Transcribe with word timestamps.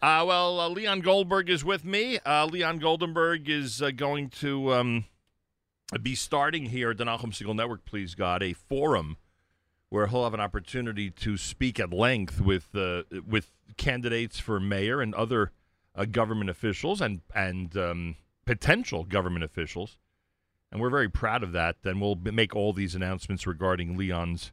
Uh, 0.00 0.24
well, 0.24 0.60
uh, 0.60 0.68
Leon 0.68 1.02
Goldenberg 1.02 1.48
is 1.48 1.64
with 1.64 1.84
me. 1.84 2.20
Uh, 2.24 2.46
Leon 2.46 2.78
Goldenberg 2.78 3.48
is 3.48 3.82
uh, 3.82 3.90
going 3.90 4.28
to 4.30 4.72
um, 4.72 5.04
be 6.02 6.14
starting 6.14 6.66
here 6.66 6.90
at 6.90 6.98
the 6.98 7.04
Nachum 7.04 7.32
Segal 7.32 7.56
Network, 7.56 7.84
please 7.84 8.14
God, 8.14 8.40
a 8.40 8.52
forum 8.52 9.16
where 9.88 10.06
he'll 10.06 10.22
have 10.22 10.34
an 10.34 10.40
opportunity 10.40 11.10
to 11.10 11.36
speak 11.36 11.80
at 11.80 11.92
length 11.92 12.40
with 12.40 12.68
uh, 12.76 13.02
with 13.26 13.50
candidates 13.76 14.38
for 14.38 14.60
mayor 14.60 15.00
and 15.00 15.14
other 15.16 15.50
uh, 15.96 16.04
government 16.04 16.50
officials 16.50 17.00
and 17.00 17.22
and 17.34 17.76
um, 17.76 18.14
potential 18.44 19.02
government 19.02 19.44
officials. 19.44 19.96
And 20.70 20.80
we're 20.80 20.90
very 20.90 21.08
proud 21.08 21.42
of 21.42 21.50
that. 21.52 21.76
And 21.82 22.00
we'll 22.00 22.14
make 22.14 22.54
all 22.54 22.72
these 22.72 22.94
announcements 22.94 23.48
regarding 23.48 23.96
Leon's 23.96 24.52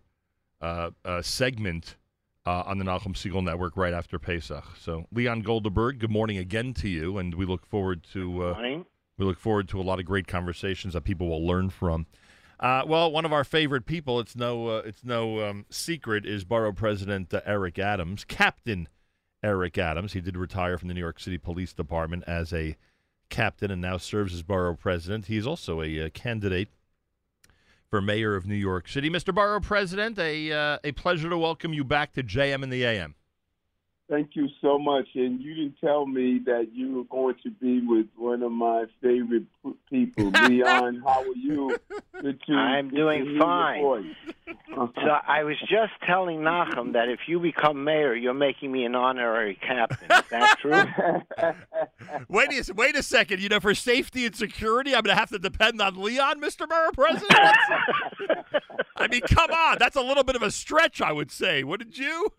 segment 1.22 1.98
uh, 2.46 2.64
on 2.66 2.78
the 2.78 2.86
Nachum 2.86 3.14
Segal 3.14 3.44
Network 3.44 3.76
right 3.76 3.94
after 3.94 4.20
Pesach. 4.20 4.64
So, 4.80 5.06
Leon 5.12 5.44
Goldenberg, 5.44 6.00
good 6.00 6.12
morning 6.12 6.38
again 6.38 6.74
to 6.76 6.90
you, 6.90 7.18
and 7.18 7.34
we 7.36 7.46
look 7.46 7.66
forward 7.66 8.04
to 8.14 8.44
uh, 8.44 8.54
we 9.18 9.26
look 9.26 9.40
forward 9.40 9.68
to 9.70 9.80
a 9.80 9.84
lot 9.84 10.00
of 10.00 10.06
great 10.06 10.28
conversations 10.28 10.94
that 10.94 11.04
people 11.04 11.28
will 11.30 11.46
learn 11.46 11.70
from. 11.70 12.06
Uh, 12.60 12.84
well, 12.88 13.12
one 13.12 13.26
of 13.26 13.34
our 13.34 13.44
favorite 13.44 13.86
people, 13.86 14.20
it's 14.20 14.36
no 14.36 14.68
uh, 14.68 14.82
it's 14.86 15.04
no 15.04 15.48
um, 15.48 15.66
secret, 15.70 16.26
is 16.26 16.44
Borough 16.44 16.74
President 16.74 17.34
uh, 17.34 17.42
Eric 17.46 17.80
Adams, 17.80 18.24
Captain 18.24 18.88
Eric 19.44 19.78
Adams. 19.78 20.14
He 20.14 20.22
did 20.22 20.38
retire 20.38 20.78
from 20.78 20.88
the 20.88 20.94
New 20.94 21.02
York 21.02 21.20
City 21.20 21.38
Police 21.38 21.74
Department 21.74 22.24
as 22.28 22.54
a 22.54 22.78
captain 23.30 23.72
and 23.72 23.82
now 23.82 23.98
serves 23.98 24.34
as 24.34 24.44
borough 24.44 24.76
president. 24.76 25.26
He's 25.26 25.48
also 25.48 25.82
a, 25.82 26.06
uh 26.06 26.10
candidate 26.10 26.70
for 27.96 28.02
mayor 28.02 28.36
of 28.36 28.46
New 28.46 28.56
York 28.56 28.90
City. 28.90 29.10
Mr. 29.10 29.34
Borough 29.34 29.62
President, 29.62 30.20
a 30.20 30.52
uh, 30.52 30.80
a 30.84 30.92
pleasure 30.92 31.30
to 31.30 31.38
welcome 31.38 31.72
you 31.72 31.86
back 31.86 32.12
to 32.12 32.24
JM 32.24 32.62
and 32.62 32.74
the 32.74 32.84
AM. 32.84 33.16
Thank 34.08 34.36
you 34.36 34.48
so 34.62 34.78
much. 34.78 35.08
And 35.16 35.42
you 35.42 35.56
didn't 35.56 35.78
tell 35.82 36.06
me 36.06 36.40
that 36.46 36.68
you 36.74 36.94
were 36.98 37.04
going 37.06 37.36
to 37.42 37.50
be 37.50 37.82
with 37.82 38.06
one 38.16 38.44
of 38.44 38.52
my 38.52 38.86
favorite 39.02 39.46
people, 39.90 40.30
Leon. 40.48 41.02
How 41.04 41.22
are 41.22 41.36
you? 41.36 41.76
Good 42.22 42.40
to, 42.46 42.54
I'm 42.54 42.90
doing 42.90 43.20
to 43.20 43.26
hear 43.26 43.34
your 43.34 43.42
fine. 43.42 44.16
So 44.76 45.10
I 45.28 45.44
was 45.44 45.58
just 45.62 45.94
telling 46.06 46.40
Nachum 46.40 46.94
that 46.94 47.08
if 47.08 47.22
you 47.28 47.40
become 47.40 47.84
mayor, 47.84 48.14
you're 48.14 48.34
making 48.34 48.72
me 48.72 48.84
an 48.84 48.94
honorary 48.94 49.56
captain. 49.56 50.12
Is 50.12 50.24
that 50.30 50.58
true? 50.60 51.54
Wait 52.30 52.50
a 52.52 52.74
wait 52.74 52.96
a 52.96 53.04
second. 53.04 53.42
You 53.42 53.50
know, 53.50 53.60
for 53.60 53.74
safety 53.74 54.26
and 54.26 54.36
security, 54.36 54.94
I'm 54.94 55.04
going 55.04 55.16
to 55.16 55.20
have 55.20 55.30
to 55.30 55.40
depend 55.40 55.82
on 55.82 56.02
Leon, 56.02 56.42
Mr. 56.42 56.68
Borough 56.68 56.92
President. 56.92 57.56
I 58.98 59.08
mean, 59.08 59.22
come 59.22 59.52
on. 59.52 59.78
That's 59.80 59.96
a 59.96 60.02
little 60.02 60.24
bit 60.24 60.36
of 60.36 60.42
a 60.42 60.52
stretch, 60.52 61.02
I 61.02 61.12
would 61.12 61.32
say. 61.32 61.64
Wouldn't 61.64 61.98
you? 61.98 62.32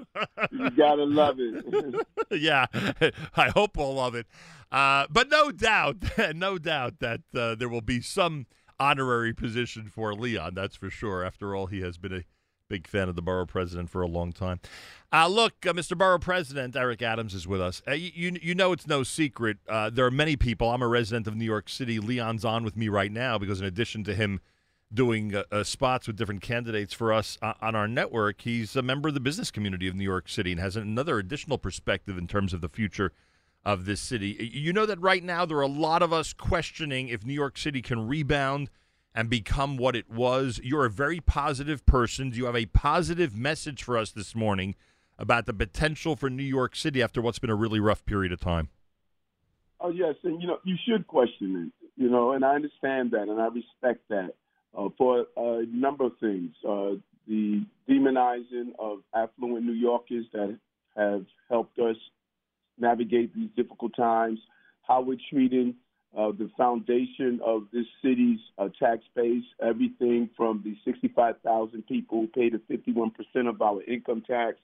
you 0.50 0.70
gotta 0.70 1.04
love 1.04 1.36
it. 1.38 1.55
yeah, 2.30 2.66
I 3.36 3.50
hope 3.50 3.76
we'll 3.76 3.94
love 3.94 4.14
it. 4.14 4.26
Uh, 4.70 5.06
but 5.10 5.28
no 5.30 5.50
doubt, 5.50 5.96
no 6.34 6.58
doubt 6.58 6.98
that 7.00 7.20
uh, 7.34 7.54
there 7.54 7.68
will 7.68 7.80
be 7.80 8.00
some 8.00 8.46
honorary 8.78 9.32
position 9.32 9.88
for 9.88 10.14
Leon. 10.14 10.54
That's 10.54 10.76
for 10.76 10.90
sure. 10.90 11.24
After 11.24 11.54
all, 11.54 11.66
he 11.66 11.80
has 11.80 11.98
been 11.98 12.12
a 12.12 12.24
big 12.68 12.86
fan 12.86 13.08
of 13.08 13.14
the 13.14 13.22
borough 13.22 13.46
president 13.46 13.90
for 13.90 14.02
a 14.02 14.08
long 14.08 14.32
time. 14.32 14.60
Uh, 15.12 15.28
look, 15.28 15.64
uh, 15.64 15.72
Mr. 15.72 15.96
Borough 15.96 16.18
President 16.18 16.74
Eric 16.74 17.00
Adams 17.00 17.32
is 17.32 17.46
with 17.46 17.60
us. 17.60 17.80
Uh, 17.86 17.92
you 17.92 18.38
you 18.42 18.54
know 18.54 18.72
it's 18.72 18.86
no 18.86 19.02
secret. 19.02 19.58
Uh, 19.68 19.88
there 19.90 20.04
are 20.04 20.10
many 20.10 20.36
people. 20.36 20.70
I'm 20.70 20.82
a 20.82 20.88
resident 20.88 21.26
of 21.26 21.36
New 21.36 21.44
York 21.44 21.68
City. 21.68 21.98
Leon's 21.98 22.44
on 22.44 22.64
with 22.64 22.76
me 22.76 22.88
right 22.88 23.12
now 23.12 23.38
because 23.38 23.60
in 23.60 23.66
addition 23.66 24.04
to 24.04 24.14
him 24.14 24.40
doing 24.92 25.34
uh, 25.34 25.44
uh, 25.50 25.64
spots 25.64 26.06
with 26.06 26.16
different 26.16 26.42
candidates 26.42 26.94
for 26.94 27.12
us 27.12 27.38
uh, 27.42 27.54
on 27.60 27.74
our 27.74 27.88
network, 27.88 28.42
he's 28.42 28.76
a 28.76 28.82
member 28.82 29.08
of 29.08 29.14
the 29.14 29.20
business 29.20 29.50
community 29.50 29.88
of 29.88 29.94
New 29.94 30.04
York 30.04 30.28
City 30.28 30.52
and 30.52 30.60
has 30.60 30.76
another 30.76 31.18
additional 31.18 31.58
perspective 31.58 32.16
in 32.16 32.26
terms 32.26 32.52
of 32.52 32.60
the 32.60 32.68
future 32.68 33.12
of 33.64 33.84
this 33.84 34.00
city. 34.00 34.50
You 34.52 34.72
know 34.72 34.86
that 34.86 35.00
right 35.00 35.24
now 35.24 35.44
there 35.44 35.58
are 35.58 35.62
a 35.62 35.66
lot 35.66 36.02
of 36.02 36.12
us 36.12 36.32
questioning 36.32 37.08
if 37.08 37.24
New 37.24 37.34
York 37.34 37.58
City 37.58 37.82
can 37.82 38.06
rebound 38.06 38.70
and 39.14 39.28
become 39.28 39.76
what 39.76 39.96
it 39.96 40.10
was. 40.10 40.60
You're 40.62 40.84
a 40.84 40.90
very 40.90 41.20
positive 41.20 41.84
person. 41.84 42.30
Do 42.30 42.36
you 42.36 42.46
have 42.46 42.56
a 42.56 42.66
positive 42.66 43.36
message 43.36 43.82
for 43.82 43.98
us 43.98 44.12
this 44.12 44.34
morning 44.34 44.76
about 45.18 45.46
the 45.46 45.54
potential 45.54 46.14
for 46.14 46.30
New 46.30 46.44
York 46.44 46.76
City 46.76 47.02
after 47.02 47.20
what's 47.20 47.38
been 47.38 47.50
a 47.50 47.56
really 47.56 47.80
rough 47.80 48.04
period 48.04 48.32
of 48.32 48.40
time? 48.40 48.68
oh 49.80 49.90
yes, 49.90 50.14
and 50.24 50.40
you 50.40 50.48
know 50.48 50.58
you 50.64 50.76
should 50.86 51.06
question 51.06 51.72
it. 51.72 51.88
You 52.02 52.10
know, 52.10 52.32
and 52.32 52.44
I 52.44 52.54
understand 52.54 53.12
that, 53.12 53.28
and 53.28 53.40
I 53.40 53.46
respect 53.46 54.08
that 54.10 54.34
uh, 54.76 54.88
for 54.96 55.26
a 55.36 55.64
number 55.66 56.04
of 56.04 56.12
things. 56.20 56.52
Uh, 56.66 56.92
the 57.26 57.64
demonizing 57.88 58.72
of 58.78 58.98
affluent 59.14 59.64
New 59.64 59.72
Yorkers 59.72 60.26
that 60.32 60.58
have 60.96 61.24
helped 61.48 61.78
us 61.78 61.96
navigate 62.78 63.34
these 63.34 63.50
difficult 63.56 63.92
times, 63.96 64.38
how 64.82 65.00
we're 65.00 65.18
treating 65.30 65.74
uh, 66.16 66.30
the 66.38 66.50
foundation 66.56 67.40
of 67.44 67.64
this 67.72 67.84
city's 68.02 68.38
uh, 68.58 68.68
tax 68.80 69.02
base, 69.14 69.44
everything 69.62 70.30
from 70.36 70.62
the 70.64 70.74
65,000 70.84 71.86
people 71.86 72.20
who 72.20 72.26
pay 72.28 72.48
the 72.48 72.60
51% 72.72 73.48
of 73.48 73.60
our 73.60 73.82
income 73.82 74.22
tax 74.26 74.56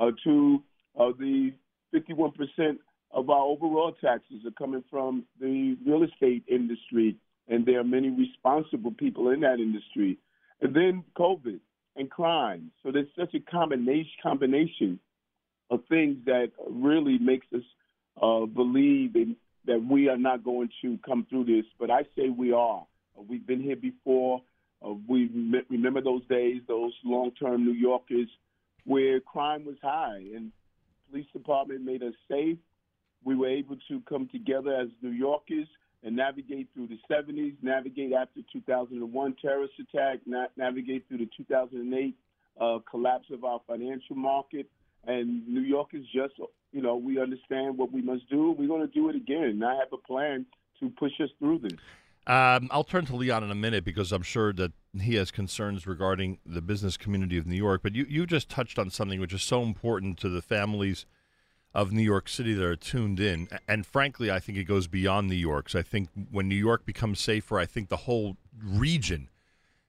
uh, 0.00 0.10
to 0.24 0.62
uh, 0.98 1.10
the 1.18 1.52
51% 1.94 2.78
of 3.12 3.30
our 3.30 3.42
overall 3.42 3.92
taxes 4.00 4.44
are 4.44 4.50
coming 4.52 4.82
from 4.90 5.24
the 5.40 5.76
real 5.86 6.02
estate 6.02 6.44
industry, 6.48 7.16
and 7.48 7.64
there 7.64 7.80
are 7.80 7.84
many 7.84 8.10
responsible 8.10 8.92
people 8.92 9.30
in 9.30 9.40
that 9.40 9.58
industry. 9.58 10.18
And 10.60 10.74
then 10.74 11.04
COVID 11.16 11.60
and 11.96 12.10
crime. 12.10 12.70
So 12.82 12.92
there's 12.92 13.08
such 13.18 13.34
a 13.34 13.40
combination 13.40 14.10
combination 14.22 15.00
of 15.70 15.80
things 15.88 16.16
that 16.24 16.52
really 16.68 17.18
makes 17.18 17.46
us 17.54 17.62
uh, 18.22 18.46
believe 18.46 19.16
in, 19.16 19.36
that 19.66 19.84
we 19.84 20.08
are 20.08 20.16
not 20.16 20.44
going 20.44 20.70
to 20.82 20.98
come 21.04 21.26
through 21.28 21.44
this. 21.44 21.64
But 21.78 21.90
I 21.90 22.02
say 22.16 22.30
we 22.30 22.52
are. 22.52 22.86
Uh, 23.18 23.22
we've 23.28 23.46
been 23.46 23.62
here 23.62 23.76
before. 23.76 24.42
Uh, 24.84 24.94
we 25.08 25.28
me- 25.28 25.62
remember 25.68 26.00
those 26.00 26.26
days, 26.28 26.62
those 26.68 26.92
long-term 27.04 27.64
New 27.64 27.72
Yorkers, 27.72 28.28
where 28.84 29.20
crime 29.20 29.64
was 29.66 29.76
high 29.82 30.22
and 30.34 30.52
police 31.10 31.26
department 31.32 31.82
made 31.82 32.02
us 32.02 32.14
safe. 32.30 32.56
We 33.24 33.34
were 33.34 33.48
able 33.48 33.76
to 33.88 34.00
come 34.08 34.28
together 34.30 34.74
as 34.74 34.88
New 35.02 35.10
Yorkers 35.10 35.66
and 36.02 36.16
navigate 36.16 36.68
through 36.74 36.88
the 36.88 36.98
70s, 37.10 37.54
navigate 37.62 38.12
after 38.12 38.40
2001 38.52 39.36
terrorist 39.42 39.74
attack, 39.80 40.20
na- 40.26 40.46
navigate 40.56 41.06
through 41.08 41.18
the 41.18 41.28
2008 41.36 42.14
uh, 42.60 42.78
collapse 42.88 43.26
of 43.32 43.44
our 43.44 43.60
financial 43.66 44.16
market. 44.16 44.68
And 45.06 45.46
New 45.48 45.60
York 45.60 45.88
is 45.92 46.04
just, 46.14 46.34
you 46.72 46.82
know, 46.82 46.96
we 46.96 47.20
understand 47.20 47.78
what 47.78 47.92
we 47.92 48.02
must 48.02 48.28
do. 48.28 48.52
We're 48.52 48.68
going 48.68 48.86
to 48.86 48.92
do 48.92 49.08
it 49.08 49.16
again. 49.16 49.62
I 49.64 49.74
have 49.76 49.92
a 49.92 49.96
plan 49.96 50.46
to 50.80 50.90
push 50.90 51.12
us 51.20 51.30
through 51.38 51.60
this. 51.60 51.78
Um, 52.26 52.68
I'll 52.70 52.84
turn 52.84 53.06
to 53.06 53.16
Leon 53.16 53.42
in 53.42 53.50
a 53.50 53.54
minute 53.54 53.84
because 53.84 54.12
I'm 54.12 54.22
sure 54.22 54.52
that 54.52 54.72
he 55.00 55.14
has 55.14 55.30
concerns 55.30 55.86
regarding 55.86 56.38
the 56.44 56.60
business 56.60 56.98
community 56.98 57.38
of 57.38 57.46
New 57.46 57.56
York. 57.56 57.80
But 57.82 57.94
you, 57.94 58.04
you 58.08 58.26
just 58.26 58.50
touched 58.50 58.78
on 58.78 58.90
something 58.90 59.18
which 59.18 59.32
is 59.32 59.42
so 59.42 59.62
important 59.62 60.18
to 60.18 60.28
the 60.28 60.42
families 60.42 61.06
of 61.78 61.92
New 61.92 62.02
York 62.02 62.28
City 62.28 62.54
that 62.54 62.64
are 62.64 62.74
tuned 62.74 63.20
in. 63.20 63.48
And 63.68 63.86
frankly, 63.86 64.32
I 64.32 64.40
think 64.40 64.58
it 64.58 64.64
goes 64.64 64.88
beyond 64.88 65.28
New 65.28 65.36
York. 65.36 65.68
So 65.68 65.78
I 65.78 65.82
think 65.82 66.08
when 66.28 66.48
New 66.48 66.56
York 66.56 66.84
becomes 66.84 67.20
safer, 67.20 67.56
I 67.56 67.66
think 67.66 67.88
the 67.88 67.98
whole 67.98 68.36
region 68.60 69.28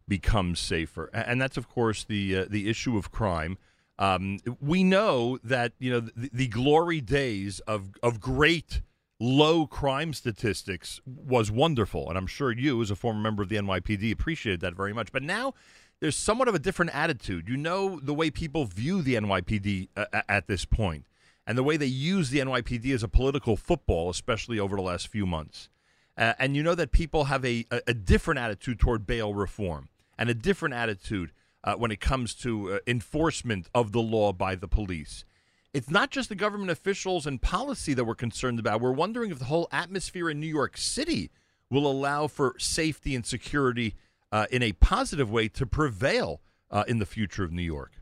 becomes 0.07 0.59
safer. 0.59 1.09
And 1.11 1.41
that's, 1.41 1.57
of 1.57 1.67
course, 1.67 2.03
the 2.03 2.37
uh, 2.37 2.45
the 2.47 2.69
issue 2.69 2.95
of 2.95 3.11
crime. 3.11 3.57
Um, 3.97 4.37
we 4.61 4.83
know 4.83 5.39
that 5.43 5.73
you 5.79 5.89
know 5.89 5.99
the, 5.99 6.29
the 6.31 6.47
glory 6.47 7.01
days 7.01 7.59
of 7.61 7.89
of 8.03 8.21
great 8.21 8.81
low 9.19 9.65
crime 9.65 10.13
statistics 10.13 11.01
was 11.07 11.49
wonderful, 11.49 12.07
and 12.07 12.19
I'm 12.19 12.27
sure 12.27 12.51
you, 12.51 12.83
as 12.83 12.91
a 12.91 12.95
former 12.95 13.19
member 13.19 13.41
of 13.41 13.49
the 13.49 13.55
NYPD, 13.55 14.11
appreciated 14.11 14.61
that 14.61 14.75
very 14.75 14.93
much. 14.93 15.11
But 15.11 15.23
now 15.23 15.55
there's 16.01 16.15
somewhat 16.15 16.47
of 16.47 16.53
a 16.53 16.59
different 16.59 16.93
attitude. 16.93 17.49
You 17.49 17.57
know 17.57 17.99
the 17.99 18.13
way 18.13 18.29
people 18.29 18.65
view 18.65 19.01
the 19.01 19.15
NYPD 19.15 19.89
uh, 19.97 20.21
at 20.29 20.45
this 20.45 20.65
point, 20.65 21.05
and 21.49 21.57
the 21.57 21.63
way 21.63 21.77
they 21.77 21.87
use 21.87 22.29
the 22.29 22.37
NYPD 22.37 22.93
as 22.93 23.01
a 23.01 23.07
political 23.07 23.57
football, 23.57 24.11
especially 24.11 24.59
over 24.59 24.75
the 24.75 24.83
last 24.83 25.07
few 25.07 25.25
months. 25.25 25.67
Uh, 26.15 26.33
and 26.37 26.55
you 26.55 26.61
know 26.61 26.75
that 26.75 26.91
people 26.91 27.23
have 27.23 27.43
a, 27.43 27.65
a, 27.71 27.81
a 27.87 27.93
different 27.95 28.39
attitude 28.39 28.79
toward 28.79 29.07
bail 29.07 29.33
reform 29.33 29.89
and 30.15 30.29
a 30.29 30.35
different 30.35 30.75
attitude 30.75 31.31
uh, 31.63 31.73
when 31.73 31.89
it 31.89 31.99
comes 31.99 32.35
to 32.35 32.73
uh, 32.73 32.79
enforcement 32.85 33.67
of 33.73 33.93
the 33.93 33.99
law 34.01 34.31
by 34.31 34.53
the 34.53 34.67
police. 34.67 35.25
It's 35.73 35.89
not 35.89 36.11
just 36.11 36.29
the 36.29 36.35
government 36.35 36.69
officials 36.69 37.25
and 37.25 37.41
policy 37.41 37.95
that 37.95 38.05
we're 38.05 38.13
concerned 38.13 38.59
about. 38.59 38.79
We're 38.79 38.91
wondering 38.91 39.31
if 39.31 39.39
the 39.39 39.45
whole 39.45 39.67
atmosphere 39.71 40.29
in 40.29 40.39
New 40.39 40.45
York 40.45 40.77
City 40.77 41.31
will 41.71 41.89
allow 41.89 42.27
for 42.27 42.53
safety 42.59 43.15
and 43.15 43.25
security 43.25 43.95
uh, 44.31 44.45
in 44.51 44.61
a 44.61 44.73
positive 44.73 45.31
way 45.31 45.47
to 45.47 45.65
prevail 45.65 46.41
uh, 46.69 46.83
in 46.87 46.99
the 46.99 47.07
future 47.07 47.43
of 47.43 47.51
New 47.51 47.63
York. 47.63 47.93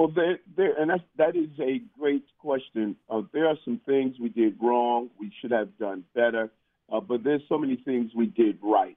Well, 0.00 0.10
there, 0.16 0.38
there, 0.56 0.80
and 0.80 0.88
that's, 0.88 1.02
that 1.18 1.36
is 1.36 1.50
a 1.60 1.82
great 1.98 2.24
question. 2.38 2.96
Uh, 3.10 3.20
there 3.34 3.46
are 3.46 3.56
some 3.66 3.82
things 3.84 4.16
we 4.18 4.30
did 4.30 4.56
wrong. 4.58 5.10
We 5.20 5.30
should 5.42 5.50
have 5.50 5.76
done 5.76 6.04
better. 6.14 6.50
Uh, 6.90 7.00
but 7.00 7.22
there's 7.22 7.42
so 7.50 7.58
many 7.58 7.76
things 7.84 8.10
we 8.16 8.24
did 8.24 8.58
right. 8.62 8.96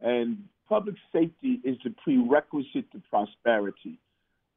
And 0.00 0.42
public 0.68 0.96
safety 1.12 1.60
is 1.62 1.76
the 1.84 1.94
prerequisite 2.02 2.90
to 2.90 3.00
prosperity. 3.08 4.00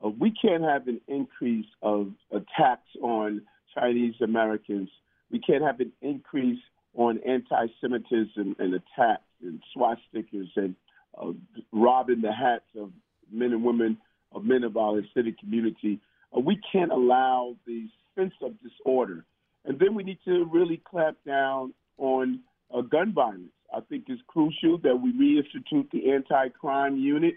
Uh, 0.04 0.10
we 0.10 0.32
can't 0.32 0.64
have 0.64 0.88
an 0.88 1.00
increase 1.08 1.68
of 1.84 2.08
attacks 2.32 2.90
on 3.00 3.44
Chinese 3.76 4.16
Americans. 4.20 4.90
We 5.30 5.38
can't 5.38 5.62
have 5.62 5.80
an 5.80 5.92
increase 6.02 6.62
on 6.96 7.20
anti-Semitism 7.20 8.56
and 8.58 8.74
attacks 8.74 9.30
and 9.44 9.62
swastikas 9.78 10.50
and 10.56 10.76
uh, 11.22 11.34
robbing 11.72 12.22
the 12.22 12.34
hats 12.34 12.66
of 12.80 12.90
men 13.32 13.52
and 13.52 13.64
women 13.64 13.96
of 14.34 14.44
men 14.44 14.64
of 14.64 14.78
our 14.78 15.02
Hasidic 15.02 15.38
community. 15.38 16.00
Uh, 16.36 16.40
we 16.40 16.60
can't 16.72 16.92
allow 16.92 17.56
the 17.66 17.88
sense 18.16 18.34
of 18.42 18.54
disorder. 18.62 19.26
And 19.66 19.80
then 19.80 19.96
we 19.96 20.04
need 20.04 20.20
to 20.26 20.46
really 20.52 20.82
clamp 20.84 21.18
down 21.26 21.74
on 21.98 22.40
uh, 22.74 22.82
gun 22.82 23.14
violence. 23.14 23.52
I 23.74 23.80
think 23.82 24.06
it's 24.08 24.22
crucial 24.28 24.78
that 24.80 24.96
we 24.96 25.14
reinstitute 25.14 25.90
the 25.92 26.12
anti-crime 26.12 26.98
unit, 26.98 27.36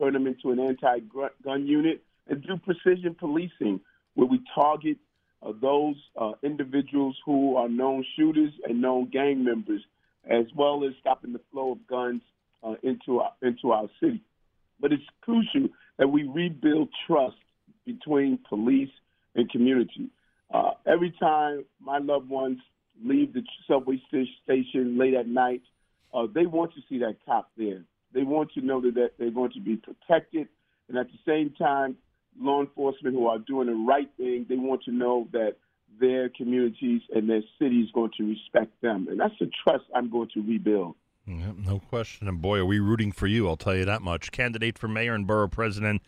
turn 0.00 0.14
them 0.14 0.26
into 0.26 0.50
an 0.50 0.60
anti-gun 0.60 1.66
unit, 1.66 2.02
and 2.28 2.42
do 2.42 2.56
precision 2.56 3.14
policing 3.14 3.80
where 4.14 4.26
we 4.26 4.40
target 4.54 4.96
uh, 5.42 5.52
those 5.60 5.96
uh, 6.16 6.32
individuals 6.42 7.16
who 7.26 7.56
are 7.56 7.68
known 7.68 8.04
shooters 8.16 8.52
and 8.66 8.80
known 8.80 9.10
gang 9.10 9.44
members, 9.44 9.82
as 10.28 10.46
well 10.56 10.84
as 10.84 10.92
stopping 11.00 11.32
the 11.32 11.40
flow 11.52 11.72
of 11.72 11.86
guns 11.86 12.22
uh, 12.62 12.74
into 12.82 13.20
our, 13.20 13.32
into 13.42 13.72
our 13.72 13.88
city. 14.00 14.22
But 14.84 14.92
it's 14.92 15.02
crucial 15.22 15.70
that 15.98 16.08
we 16.08 16.24
rebuild 16.24 16.90
trust 17.06 17.36
between 17.86 18.38
police 18.46 18.90
and 19.34 19.50
community. 19.50 20.10
Uh, 20.52 20.72
every 20.86 21.10
time 21.18 21.64
my 21.80 21.96
loved 21.96 22.28
ones 22.28 22.58
leave 23.02 23.32
the 23.32 23.40
subway 23.66 23.98
station 24.44 24.98
late 24.98 25.14
at 25.14 25.26
night, 25.26 25.62
uh, 26.12 26.26
they 26.34 26.44
want 26.44 26.74
to 26.74 26.82
see 26.86 26.98
that 26.98 27.16
cop 27.24 27.50
there. 27.56 27.82
They 28.12 28.24
want 28.24 28.52
to 28.56 28.60
know 28.60 28.82
that 28.82 29.12
they're 29.18 29.30
going 29.30 29.52
to 29.52 29.60
be 29.60 29.76
protected, 29.76 30.48
and 30.90 30.98
at 30.98 31.06
the 31.06 31.18
same 31.26 31.54
time, 31.58 31.96
law 32.38 32.60
enforcement 32.60 33.14
who 33.14 33.26
are 33.26 33.38
doing 33.38 33.68
the 33.68 33.86
right 33.88 34.10
thing, 34.18 34.44
they 34.50 34.56
want 34.56 34.82
to 34.82 34.92
know 34.92 35.28
that 35.32 35.56
their 35.98 36.28
communities 36.28 37.00
and 37.14 37.26
their 37.26 37.42
cities 37.58 37.88
going 37.94 38.10
to 38.18 38.24
respect 38.24 38.82
them, 38.82 39.06
and 39.08 39.18
that's 39.18 39.38
the 39.40 39.48
trust 39.66 39.84
I'm 39.94 40.10
going 40.10 40.28
to 40.34 40.42
rebuild. 40.42 40.94
Yeah, 41.26 41.52
no 41.56 41.78
question. 41.78 42.28
And 42.28 42.42
boy, 42.42 42.58
are 42.58 42.66
we 42.66 42.78
rooting 42.78 43.12
for 43.12 43.26
you, 43.26 43.48
I'll 43.48 43.56
tell 43.56 43.74
you 43.74 43.84
that 43.86 44.02
much. 44.02 44.30
Candidate 44.30 44.78
for 44.78 44.88
mayor 44.88 45.14
and 45.14 45.26
borough 45.26 45.48
president 45.48 46.02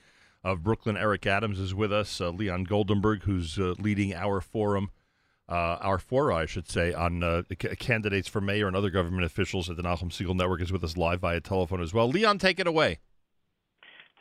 of 0.45 0.63
Brooklyn, 0.63 0.97
Eric 0.97 1.27
Adams, 1.27 1.59
is 1.59 1.75
with 1.75 1.93
us. 1.93 2.21
Uh, 2.21 2.31
Leon 2.31 2.67
Goldenberg, 2.67 3.23
who's 3.23 3.59
uh, 3.59 3.75
leading 3.79 4.15
our 4.15 4.41
forum, 4.41 4.91
uh, 5.49 5.79
our 5.81 5.99
fora, 5.99 6.37
I 6.37 6.47
should 6.47 6.69
say, 6.69 6.93
on 6.93 7.23
uh, 7.23 7.43
c- 7.51 7.75
candidates 7.77 8.29
for 8.29 8.41
mayor 8.41 8.67
and 8.67 8.77
other 8.77 8.91
government 8.91 9.25
officials 9.25 9.71
at 9.71 9.77
the 9.77 9.83
Nachum 9.83 10.11
Segal 10.11 10.37
Network, 10.37 10.61
is 10.61 10.71
with 10.71 10.85
us 10.85 10.97
live 10.97 11.21
via 11.21 11.41
telephone 11.41 11.81
as 11.81 11.95
well. 11.95 12.09
Leon, 12.09 12.39
take 12.39 12.61
it 12.61 12.67
away. 12.67 12.99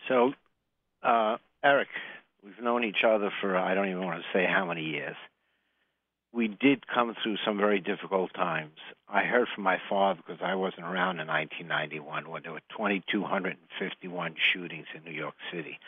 So, 0.07 0.33
uh, 1.03 1.37
Eric, 1.63 1.89
we've 2.43 2.61
known 2.61 2.85
each 2.85 3.03
other 3.05 3.31
for 3.41 3.57
I 3.57 3.75
don't 3.75 3.89
even 3.89 4.05
want 4.05 4.21
to 4.21 4.25
say 4.31 4.45
how 4.45 4.65
many 4.65 4.83
years 4.83 5.15
we 6.35 6.49
did 6.49 6.85
come 6.87 7.15
through 7.23 7.37
some 7.45 7.57
very 7.57 7.79
difficult 7.79 8.33
times. 8.33 8.77
I 9.07 9.23
heard 9.23 9.47
from 9.55 9.63
my 9.63 9.79
father 9.89 10.19
because 10.25 10.41
I 10.43 10.55
wasn't 10.55 10.83
around 10.83 11.19
in 11.19 11.27
1991 11.27 12.29
when 12.29 12.43
there 12.43 12.51
were 12.51 12.59
2,251 12.71 14.35
shootings 14.37 14.87
in 14.93 15.03
New 15.05 15.17
York 15.17 15.35
City. 15.51 15.79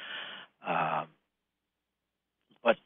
Um, 0.66 1.08
but 2.64 2.78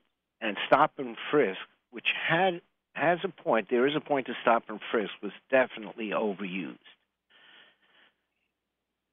and 0.41 0.57
stop 0.65 0.93
and 0.97 1.15
frisk, 1.29 1.59
which 1.91 2.07
had 2.27 2.61
has 2.93 3.19
a 3.23 3.29
point. 3.29 3.67
There 3.69 3.87
is 3.87 3.95
a 3.95 4.01
point 4.01 4.25
to 4.25 4.33
stop 4.41 4.63
and 4.67 4.79
frisk 4.89 5.11
was 5.21 5.31
definitely 5.51 6.09
overused. 6.09 6.77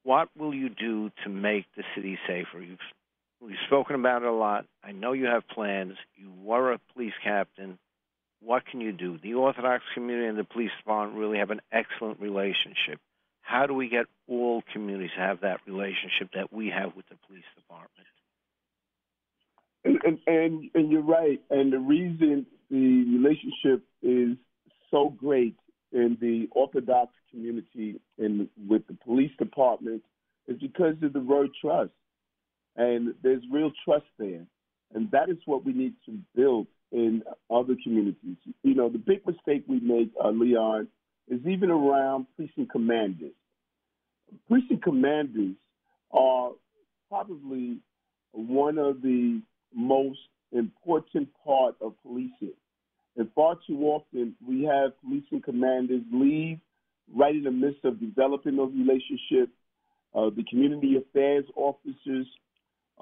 What 0.04 0.30
will 0.36 0.54
you 0.54 0.70
do 0.70 1.10
to 1.22 1.28
make 1.28 1.66
the 1.76 1.84
city 1.94 2.18
safer? 2.26 2.62
You've 2.62 2.78
we've 3.42 3.56
spoken 3.66 3.94
about 3.94 4.22
it 4.22 4.28
a 4.28 4.32
lot. 4.32 4.64
I 4.82 4.92
know 4.92 5.12
you 5.12 5.26
have 5.26 5.46
plans. 5.48 5.96
You 6.16 6.32
were 6.42 6.72
a 6.72 6.80
police 6.94 7.12
captain 7.22 7.78
what 8.48 8.64
can 8.64 8.80
you 8.80 8.92
do? 8.92 9.18
The 9.22 9.34
Orthodox 9.34 9.84
community 9.92 10.26
and 10.26 10.38
the 10.38 10.42
police 10.42 10.70
department 10.78 11.20
really 11.20 11.36
have 11.36 11.50
an 11.50 11.60
excellent 11.70 12.18
relationship. 12.18 12.98
How 13.42 13.66
do 13.66 13.74
we 13.74 13.90
get 13.90 14.06
all 14.26 14.62
communities 14.72 15.10
to 15.16 15.20
have 15.20 15.42
that 15.42 15.60
relationship 15.66 16.30
that 16.32 16.50
we 16.50 16.68
have 16.68 16.96
with 16.96 17.06
the 17.10 17.16
police 17.26 17.44
department? 17.56 18.08
And, 19.84 19.98
and, 20.02 20.18
and, 20.26 20.70
and 20.74 20.90
you're 20.90 21.02
right. 21.02 21.38
And 21.50 21.70
the 21.70 21.78
reason 21.78 22.46
the 22.70 23.04
relationship 23.18 23.84
is 24.00 24.38
so 24.90 25.10
great 25.10 25.56
in 25.92 26.16
the 26.18 26.48
Orthodox 26.52 27.12
community 27.30 28.00
and 28.18 28.48
with 28.66 28.86
the 28.86 28.96
police 29.04 29.32
department 29.38 30.02
is 30.46 30.56
because 30.58 30.94
of 31.02 31.12
the 31.12 31.20
word 31.20 31.50
trust. 31.60 31.90
And 32.76 33.14
there's 33.22 33.42
real 33.52 33.72
trust 33.84 34.06
there. 34.18 34.46
And 34.94 35.10
that 35.10 35.28
is 35.28 35.36
what 35.44 35.66
we 35.66 35.74
need 35.74 35.96
to 36.06 36.18
build 36.34 36.66
in 36.92 37.22
other 37.50 37.74
communities. 37.82 38.36
You 38.62 38.74
know, 38.74 38.88
the 38.88 38.98
big 38.98 39.26
mistake 39.26 39.64
we 39.68 39.80
make, 39.80 40.10
uh, 40.22 40.30
Leon, 40.30 40.88
is 41.28 41.40
even 41.46 41.70
around 41.70 42.26
precinct 42.36 42.72
commanders. 42.72 43.32
Precinct 44.48 44.82
commanders 44.82 45.54
are 46.10 46.50
probably 47.08 47.78
one 48.32 48.78
of 48.78 49.02
the 49.02 49.40
most 49.74 50.18
important 50.52 51.28
part 51.44 51.74
of 51.80 51.94
policing. 52.02 52.54
And 53.16 53.28
far 53.34 53.56
too 53.66 53.80
often, 53.84 54.34
we 54.46 54.62
have 54.64 54.92
policing 55.02 55.42
commanders 55.42 56.02
leave 56.12 56.58
right 57.14 57.34
in 57.34 57.44
the 57.44 57.50
midst 57.50 57.84
of 57.84 58.00
developing 58.00 58.56
those 58.56 58.72
relationships. 58.72 59.52
Uh, 60.14 60.30
the 60.30 60.44
community 60.48 60.96
affairs 60.96 61.44
officers 61.56 62.26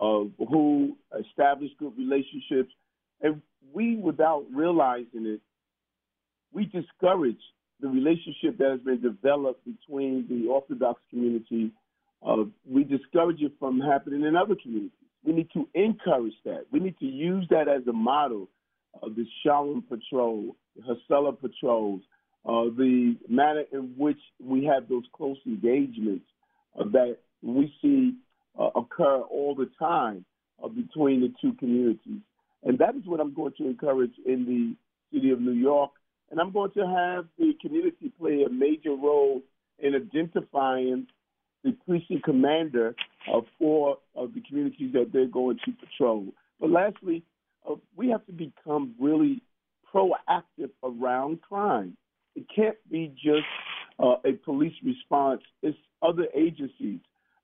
uh, 0.01 0.25
who 0.51 0.97
establish 1.19 1.71
good 1.79 1.93
relationships 1.97 2.73
and 3.21 3.41
we, 3.73 3.97
without 3.97 4.45
realizing 4.53 5.27
it, 5.27 5.41
we 6.53 6.65
discourage 6.67 7.41
the 7.81 7.89
relationship 7.89 8.57
that 8.59 8.71
has 8.71 8.81
been 8.81 9.03
developed 9.03 9.63
between 9.65 10.27
the 10.29 10.49
Orthodox 10.49 11.01
community. 11.11 11.71
Uh, 12.27 12.45
we 12.69 12.85
discourage 12.85 13.41
it 13.41 13.53
from 13.59 13.81
happening 13.81 14.23
in 14.23 14.35
other 14.35 14.55
communities. 14.61 14.91
We 15.25 15.33
need 15.33 15.49
to 15.53 15.69
encourage 15.75 16.35
that. 16.45 16.67
We 16.73 16.81
need 16.81 16.99
to 16.99 17.07
use 17.07 17.47
that 17.51 17.69
as 17.69 17.87
a 17.87 17.93
model 17.93 18.49
of 19.03 19.17
the 19.17 19.27
Shalom 19.43 19.83
Patrol, 19.83 20.57
the 20.77 20.83
Hatzolah 20.83 21.39
Patrols, 21.39 22.01
uh, 22.47 22.71
the 22.77 23.17
manner 23.29 23.65
in 23.73 23.93
which 23.97 24.21
we 24.43 24.65
have 24.65 24.89
those 24.89 25.05
close 25.13 25.37
engagements 25.47 26.25
uh, 26.79 26.85
that 26.93 27.19
we 27.43 27.73
see 27.83 28.15
uh, 28.59 28.71
occur 28.77 29.21
all 29.23 29.55
the 29.55 29.69
time 29.79 30.25
uh, 30.63 30.69
between 30.69 31.21
the 31.21 31.33
two 31.41 31.53
communities. 31.55 32.21
And 32.63 32.79
that 32.79 32.97
is 32.97 33.03
what 33.07 33.21
I'm 33.21 33.35
going 33.35 33.53
to 33.59 33.67
encourage 33.67 34.15
in 34.25 34.45
the 34.45 35.17
city 35.17 35.31
of 35.31 35.41
New 35.41 35.53
York. 35.53 35.93
And 36.31 36.41
I'm 36.41 36.53
going 36.53 36.73
to 36.73 36.87
have 36.87 37.27
the 37.39 37.53
community 37.61 38.13
play 38.19 38.43
a 38.43 38.51
major 38.51 38.91
role 38.91 39.43
in 39.79 39.95
identifying 39.95 41.07
the 41.63 41.73
precinct 41.87 42.25
commander 42.25 42.95
of 43.33 43.45
four 43.59 43.99
of 44.15 44.35
the 44.35 44.41
communities 44.49 44.93
that 44.93 45.11
they're 45.13 45.27
going 45.27 45.59
to 45.65 45.73
patrol. 45.73 46.27
But 46.61 46.71
lastly, 46.71 47.23
uh, 47.69 47.75
we 47.97 48.09
have 48.11 48.25
to 48.27 48.33
become 48.33 48.95
really 49.01 49.43
proactive 49.93 50.71
around 50.83 51.43
crime. 51.43 51.97
It 52.35 52.47
can't 52.55 52.77
be 52.91 53.15
just 53.15 53.47
uh, 53.99 54.17
a 54.25 54.33
police 54.45 54.75
response. 54.85 55.43
It's 55.63 55.77
other 56.03 56.27
agencies, 56.35 57.01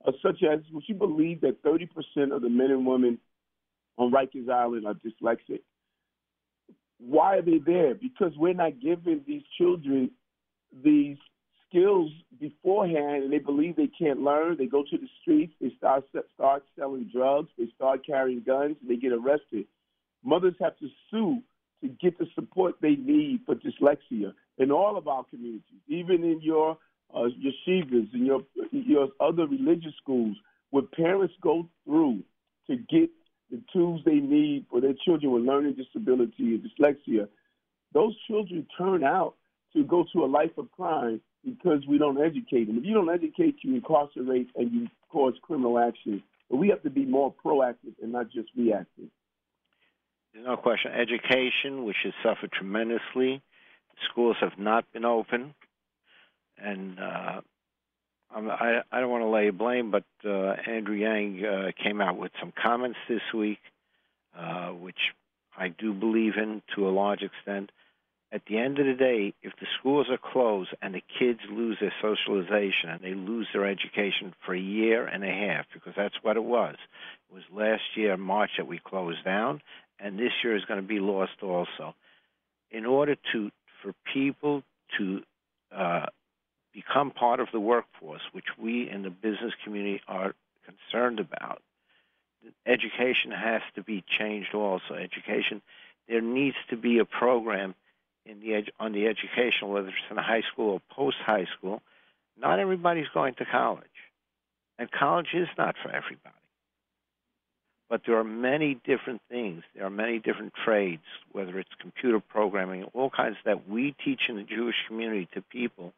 uh, 0.06 0.12
such 0.22 0.42
as, 0.42 0.60
would 0.72 0.84
you 0.86 0.94
believe 0.94 1.40
that 1.40 1.62
30% 1.62 1.88
of 2.34 2.42
the 2.42 2.48
men 2.48 2.70
and 2.70 2.86
women 2.86 3.18
on 3.98 4.12
Rikers 4.12 4.50
Island 4.50 4.86
are 4.86 4.94
dyslexic. 4.94 5.60
Why 6.98 7.36
are 7.36 7.42
they 7.42 7.58
there? 7.58 7.94
Because 7.94 8.32
we're 8.36 8.54
not 8.54 8.80
giving 8.80 9.22
these 9.26 9.42
children 9.58 10.10
these 10.84 11.16
skills 11.68 12.10
beforehand, 12.40 13.24
and 13.24 13.32
they 13.32 13.38
believe 13.38 13.76
they 13.76 13.90
can't 13.98 14.20
learn. 14.20 14.56
They 14.56 14.66
go 14.66 14.82
to 14.82 14.98
the 14.98 15.08
streets. 15.20 15.52
They 15.60 15.72
start 15.76 16.04
start 16.34 16.64
selling 16.78 17.10
drugs. 17.12 17.48
They 17.58 17.66
start 17.74 18.06
carrying 18.06 18.42
guns. 18.46 18.76
And 18.80 18.90
they 18.90 18.96
get 18.96 19.12
arrested. 19.12 19.66
Mothers 20.24 20.54
have 20.60 20.78
to 20.78 20.88
sue 21.10 21.42
to 21.82 21.88
get 21.88 22.18
the 22.18 22.26
support 22.34 22.76
they 22.80 22.94
need 22.94 23.40
for 23.44 23.56
dyslexia 23.56 24.32
in 24.58 24.70
all 24.70 24.96
of 24.96 25.08
our 25.08 25.24
communities, 25.24 25.80
even 25.88 26.22
in 26.22 26.40
your 26.40 26.78
uh, 27.14 27.28
yeshivas 27.44 28.12
and 28.12 28.26
your 28.26 28.42
your 28.70 29.08
other 29.20 29.46
religious 29.46 29.94
schools, 30.00 30.36
where 30.70 30.84
parents 30.84 31.34
go 31.42 31.68
through 31.84 32.20
to 32.68 32.76
get 32.76 33.10
the 33.52 33.62
tools 33.72 34.00
they 34.04 34.14
need 34.14 34.64
for 34.70 34.80
their 34.80 34.94
children 35.04 35.30
with 35.30 35.42
learning 35.42 35.74
disability 35.74 36.32
and 36.38 36.64
dyslexia, 36.64 37.28
those 37.92 38.16
children 38.26 38.66
turn 38.78 39.04
out 39.04 39.34
to 39.74 39.84
go 39.84 40.04
to 40.12 40.24
a 40.24 40.26
life 40.26 40.56
of 40.56 40.70
crime 40.72 41.20
because 41.44 41.86
we 41.86 41.98
don't 41.98 42.20
educate 42.20 42.64
them. 42.64 42.78
If 42.78 42.84
you 42.84 42.94
don't 42.94 43.10
educate, 43.10 43.56
you 43.62 43.74
incarcerate 43.74 44.48
and 44.56 44.72
you 44.72 44.88
cause 45.10 45.34
criminal 45.42 45.78
action. 45.78 46.22
But 46.50 46.56
we 46.56 46.68
have 46.68 46.82
to 46.82 46.90
be 46.90 47.04
more 47.04 47.34
proactive 47.44 47.94
and 48.02 48.12
not 48.12 48.30
just 48.30 48.48
reactive. 48.56 49.08
There's 50.32 50.46
no 50.46 50.56
question. 50.56 50.92
Education, 50.92 51.84
which 51.84 51.96
has 52.04 52.14
suffered 52.22 52.52
tremendously, 52.52 53.42
schools 54.10 54.36
have 54.40 54.58
not 54.58 54.90
been 54.92 55.04
open, 55.04 55.54
and 56.56 56.98
uh, 56.98 57.40
I, 58.34 58.80
I 58.90 59.00
don't 59.00 59.10
want 59.10 59.22
to 59.22 59.28
lay 59.28 59.50
blame, 59.50 59.90
but 59.90 60.04
uh, 60.24 60.54
Andrew 60.68 60.94
Yang 60.94 61.44
uh, 61.44 61.70
came 61.82 62.00
out 62.00 62.18
with 62.18 62.32
some 62.40 62.52
comments 62.60 62.98
this 63.08 63.20
week, 63.34 63.58
uh, 64.38 64.68
which 64.68 64.98
I 65.56 65.68
do 65.68 65.92
believe 65.92 66.34
in 66.36 66.62
to 66.74 66.88
a 66.88 66.90
large 66.90 67.22
extent. 67.22 67.70
At 68.32 68.42
the 68.48 68.56
end 68.56 68.78
of 68.78 68.86
the 68.86 68.94
day, 68.94 69.34
if 69.42 69.52
the 69.60 69.66
schools 69.78 70.06
are 70.08 70.16
closed 70.16 70.70
and 70.80 70.94
the 70.94 71.02
kids 71.18 71.40
lose 71.50 71.76
their 71.80 71.92
socialization 72.00 72.88
and 72.88 73.00
they 73.02 73.12
lose 73.12 73.46
their 73.52 73.66
education 73.66 74.34
for 74.44 74.54
a 74.54 74.60
year 74.60 75.06
and 75.06 75.22
a 75.22 75.28
half, 75.28 75.66
because 75.74 75.92
that's 75.94 76.14
what 76.22 76.38
it 76.38 76.44
was. 76.44 76.76
It 77.30 77.34
was 77.34 77.42
last 77.52 77.82
year, 77.94 78.16
March, 78.16 78.52
that 78.56 78.66
we 78.66 78.78
closed 78.78 79.22
down, 79.24 79.60
and 80.00 80.18
this 80.18 80.32
year 80.42 80.56
is 80.56 80.64
going 80.64 80.80
to 80.80 80.86
be 80.86 81.00
lost 81.00 81.42
also. 81.42 81.94
In 82.70 82.86
order 82.86 83.16
to 83.32 83.50
for 83.82 83.92
people 84.14 84.62
to 84.96 85.20
uh, 85.76 86.06
become 86.72 87.10
part 87.10 87.40
of 87.40 87.48
the 87.52 87.60
workforce, 87.60 88.22
which 88.32 88.46
we 88.58 88.88
in 88.88 89.02
the 89.02 89.10
business 89.10 89.52
community 89.64 90.00
are 90.08 90.34
concerned 90.64 91.20
about, 91.20 91.62
education 92.66 93.30
has 93.30 93.62
to 93.74 93.82
be 93.82 94.04
changed 94.18 94.54
also. 94.54 94.94
Education, 94.94 95.62
there 96.08 96.20
needs 96.20 96.56
to 96.70 96.76
be 96.76 96.98
a 96.98 97.04
program 97.04 97.74
in 98.24 98.40
the 98.40 98.48
edu- 98.48 98.70
on 98.78 98.92
the 98.92 99.06
educational, 99.06 99.72
whether 99.72 99.88
it's 99.88 99.96
in 100.10 100.16
high 100.16 100.42
school 100.52 100.70
or 100.70 100.80
post 100.90 101.16
high 101.18 101.46
school. 101.56 101.82
Not 102.38 102.58
everybody's 102.58 103.08
going 103.12 103.34
to 103.34 103.44
college, 103.44 103.84
and 104.78 104.90
college 104.90 105.28
is 105.34 105.48
not 105.58 105.76
for 105.82 105.88
everybody. 105.88 106.34
But 107.90 108.02
there 108.06 108.16
are 108.16 108.24
many 108.24 108.80
different 108.86 109.20
things. 109.28 109.64
There 109.74 109.84
are 109.84 109.90
many 109.90 110.18
different 110.18 110.54
trades, 110.64 111.02
whether 111.32 111.58
it's 111.58 111.68
computer 111.78 112.20
programming, 112.20 112.84
all 112.94 113.10
kinds 113.10 113.36
that 113.44 113.68
we 113.68 113.94
teach 114.02 114.22
in 114.30 114.36
the 114.36 114.44
Jewish 114.44 114.76
community 114.88 115.28
to 115.34 115.42
people 115.42 115.92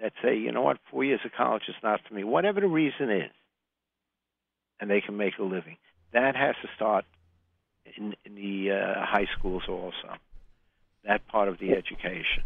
that 0.00 0.12
say, 0.22 0.36
you 0.36 0.52
know 0.52 0.62
what, 0.62 0.78
four 0.90 1.04
years 1.04 1.20
of 1.24 1.32
college 1.36 1.64
is 1.68 1.74
not 1.82 2.00
for 2.06 2.14
me, 2.14 2.24
whatever 2.24 2.60
the 2.60 2.68
reason 2.68 3.10
is, 3.10 3.30
and 4.80 4.90
they 4.90 5.00
can 5.00 5.16
make 5.16 5.38
a 5.38 5.42
living. 5.42 5.76
That 6.12 6.36
has 6.36 6.54
to 6.62 6.68
start 6.76 7.04
in, 7.96 8.14
in 8.24 8.34
the 8.34 8.72
uh, 8.72 9.04
high 9.04 9.26
schools 9.38 9.64
also. 9.68 10.16
That 11.04 11.26
part 11.28 11.48
of 11.48 11.58
the 11.58 11.72
education. 11.72 12.44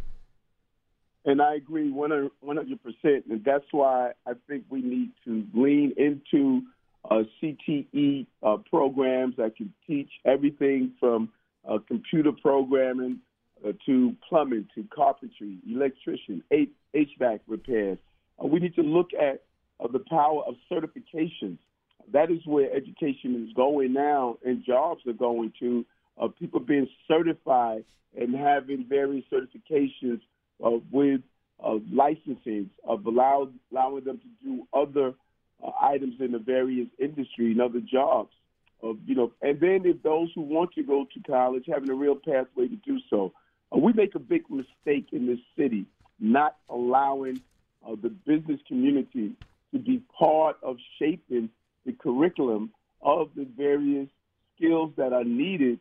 And 1.25 1.41
I 1.41 1.55
agree 1.55 1.91
100%. 1.93 2.79
And 3.05 3.45
that's 3.45 3.65
why 3.71 4.13
I 4.27 4.33
think 4.49 4.65
we 4.69 4.83
need 4.83 5.11
to 5.25 5.45
lean 5.55 5.95
into 5.97 6.63
uh, 7.09 7.23
CTE 7.41 8.27
uh, 8.43 8.57
programs 8.69 9.37
that 9.37 9.57
can 9.57 9.73
teach 9.87 10.11
everything 10.25 10.93
from 10.99 11.31
uh, 11.69 11.79
computer 11.87 12.33
programming 12.33 13.21
uh, 13.67 13.73
to 13.87 14.15
plumbing 14.29 14.67
to 14.75 14.85
carpentry, 14.95 15.59
electrician, 15.69 16.43
HVAC 16.53 17.41
repairs. 17.47 17.99
Uh, 18.43 18.47
we 18.47 18.61
need 18.61 18.75
to 18.75 18.83
look 18.83 19.11
at 19.15 19.43
uh, 19.83 19.89
the 19.89 20.01
power 20.11 20.43
of 20.47 20.55
certifications 20.71 21.59
that 22.11 22.31
is 22.31 22.41
where 22.47 22.75
education 22.75 23.47
is 23.47 23.53
going 23.55 23.93
now, 23.93 24.37
and 24.45 24.65
jobs 24.65 25.03
are 25.07 25.13
going 25.13 25.53
to. 25.61 25.85
Uh, 26.21 26.29
people 26.29 26.61
being 26.61 26.87
certified 27.09 27.85
and 28.19 28.35
having 28.35 28.85
various 28.87 29.25
certifications 29.33 30.21
uh, 30.65 30.71
with 30.91 31.23
licensing 31.91 32.69
of 32.85 33.07
allow, 33.07 33.49
allowing 33.71 34.05
them 34.05 34.19
to 34.19 34.47
do 34.47 34.67
other 34.75 35.15
items 35.81 36.15
in 36.21 36.33
the 36.33 36.39
various 36.39 36.89
industry 36.99 37.53
and 37.53 37.63
other 37.63 37.81
jobs. 37.81 38.31
You 38.83 39.15
know, 39.15 39.33
and 39.41 39.59
then 39.59 39.83
if 39.85 40.03
those 40.03 40.29
who 40.35 40.43
want 40.43 40.73
to 40.73 40.83
go 40.83 41.07
to 41.15 41.21
college 41.23 41.65
having 41.73 41.89
a 41.89 41.95
real 41.95 42.17
pathway 42.17 42.69
to 42.69 42.77
do 42.85 42.99
so. 43.09 43.33
Uh, 43.73 43.79
we 43.79 43.93
make 43.93 44.15
a 44.15 44.19
big 44.19 44.43
mistake 44.51 45.09
in 45.13 45.27
this 45.27 45.39
city 45.57 45.87
not 46.19 46.57
allowing 46.69 47.41
uh, 47.87 47.95
the 48.03 48.09
business 48.09 48.61
community 48.69 49.33
to 49.73 49.79
be 49.79 50.03
part 50.17 50.57
of 50.63 50.77
shaping 50.99 51.49
the 51.85 51.93
curriculum 51.93 52.71
of 53.03 53.31
the 53.35 53.47
various 53.57 54.09
skills 54.57 54.93
that 54.97 55.13
are 55.13 55.25
needed 55.25 55.79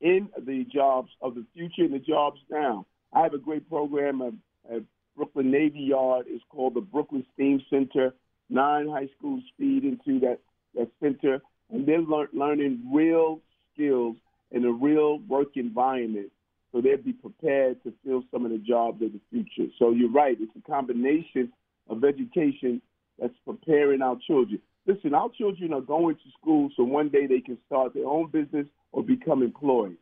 in 0.00 0.28
the 0.46 0.64
jobs 0.72 1.10
of 1.20 1.34
the 1.34 1.44
future 1.54 1.82
and 1.82 1.92
the 1.92 1.98
jobs 1.98 2.38
now. 2.50 2.86
I 3.12 3.22
have 3.22 3.34
a 3.34 3.38
great 3.38 3.68
program 3.68 4.22
at, 4.22 4.74
at 4.74 4.82
Brooklyn 5.16 5.50
Navy 5.50 5.80
Yard. 5.80 6.26
It's 6.28 6.44
called 6.48 6.74
the 6.74 6.80
Brooklyn 6.80 7.26
STEAM 7.34 7.62
Center. 7.68 8.14
Nine 8.48 8.88
high 8.88 9.08
schools 9.18 9.42
feed 9.58 9.84
into 9.84 10.20
that, 10.20 10.38
that 10.74 10.88
center, 11.02 11.42
and 11.70 11.86
they're 11.86 12.00
lear- 12.00 12.30
learning 12.32 12.90
real 12.94 13.40
skills 13.74 14.16
in 14.50 14.64
a 14.64 14.72
real 14.72 15.18
work 15.28 15.56
environment 15.56 16.30
so 16.72 16.80
they'd 16.80 17.04
be 17.04 17.12
prepared 17.12 17.82
to 17.82 17.92
fill 18.04 18.22
some 18.30 18.44
of 18.44 18.50
the 18.50 18.58
jobs 18.58 19.02
of 19.02 19.12
the 19.12 19.20
future. 19.30 19.70
So 19.78 19.90
you're 19.90 20.10
right. 20.10 20.36
It's 20.38 20.52
a 20.56 20.70
combination 20.70 21.52
of 21.88 22.04
education 22.04 22.82
that's 23.18 23.34
preparing 23.44 24.02
our 24.02 24.16
children. 24.26 24.60
Listen, 24.86 25.14
our 25.14 25.28
children 25.36 25.72
are 25.72 25.80
going 25.80 26.16
to 26.16 26.30
school 26.40 26.70
so 26.76 26.82
one 26.82 27.08
day 27.08 27.26
they 27.26 27.40
can 27.40 27.58
start 27.66 27.94
their 27.94 28.06
own 28.06 28.30
business 28.30 28.66
or 28.92 29.02
become 29.02 29.42
employed. 29.42 29.96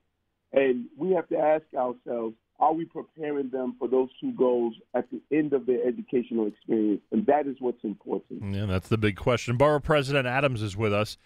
And 0.53 0.87
we 0.97 1.11
have 1.13 1.29
to 1.29 1.39
ask 1.39 1.65
ourselves, 1.77 2.35
are 2.59 2.73
we 2.73 2.85
preparing 2.87 3.51
them 3.51 3.77
for 3.79 3.89
those 3.89 4.09
two 4.21 4.33
goals 4.33 4.75
at 4.95 5.07
the 5.11 5.21
end 5.37 5.53
of 5.53 5.67
their 5.67 5.87
educational 5.87 6.47
experience? 6.47 7.03
And 7.13 7.27
that 7.27 7.47
is 7.47 7.57
what's 7.59 7.85
important. 7.85 8.55
Yeah, 8.55 8.67
that's 8.67 8.89
the 8.89 8.97
big 8.97 9.17
question. 9.17 9.57
Borough 9.57 9.81
President 9.81 10.27
Adams 10.27 10.63
is 10.63 10.77
with 10.77 10.93
us. 10.93 11.19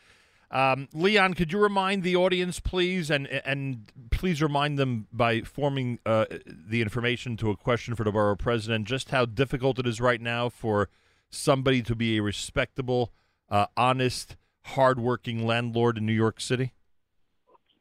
Um, 0.52 0.88
Leon, 0.92 1.35
could 1.35 1.52
you 1.52 1.61
remind 1.61 2.02
the 2.02 2.16
audience, 2.16 2.59
please, 2.59 3.09
and 3.09 3.28
and 3.28 3.92
please 4.11 4.42
remind 4.42 4.78
them 4.78 5.07
by 5.12 5.42
forming 5.42 6.00
uh, 6.04 6.26
the 6.45 6.83
information 6.83 7.37
to 7.37 7.50
a 7.50 7.57
question 7.57 7.95
for 7.95 8.02
the 8.02 8.11
borough 8.11 8.35
president, 8.35 8.88
just 8.88 9.11
how 9.11 9.25
difficult 9.26 9.78
it 9.78 9.87
is 9.87 10.00
right 10.00 10.21
now 10.21 10.49
for 10.49 10.88
somebody 11.30 11.83
to 11.83 11.95
be 11.95 12.19
a 12.19 12.23
respectable 12.23 13.12
uh, 13.49 13.66
honest, 13.76 14.37
hardworking 14.62 15.47
landlord 15.47 15.99
in 15.99 16.07
New 16.07 16.12
York 16.12 16.40
City? 16.40 16.73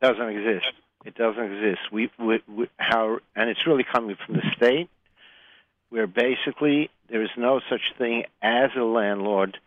Doesn't 0.01 0.29
exist. 0.29 0.71
It 1.05 1.15
doesn't 1.15 1.43
exist. 1.43 1.91
We, 1.91 2.11
we, 2.19 2.41
we 2.47 2.69
how, 2.77 3.19
and 3.35 3.49
it's 3.49 3.65
really 3.65 3.83
coming 3.83 4.15
from 4.25 4.35
the 4.35 4.43
state, 4.55 4.89
where 5.89 6.07
basically 6.07 6.91
there 7.09 7.23
is 7.23 7.29
no 7.35 7.61
such 7.67 7.81
thing 7.97 8.25
as 8.41 8.69
a 8.77 8.83
landlord 8.83 9.57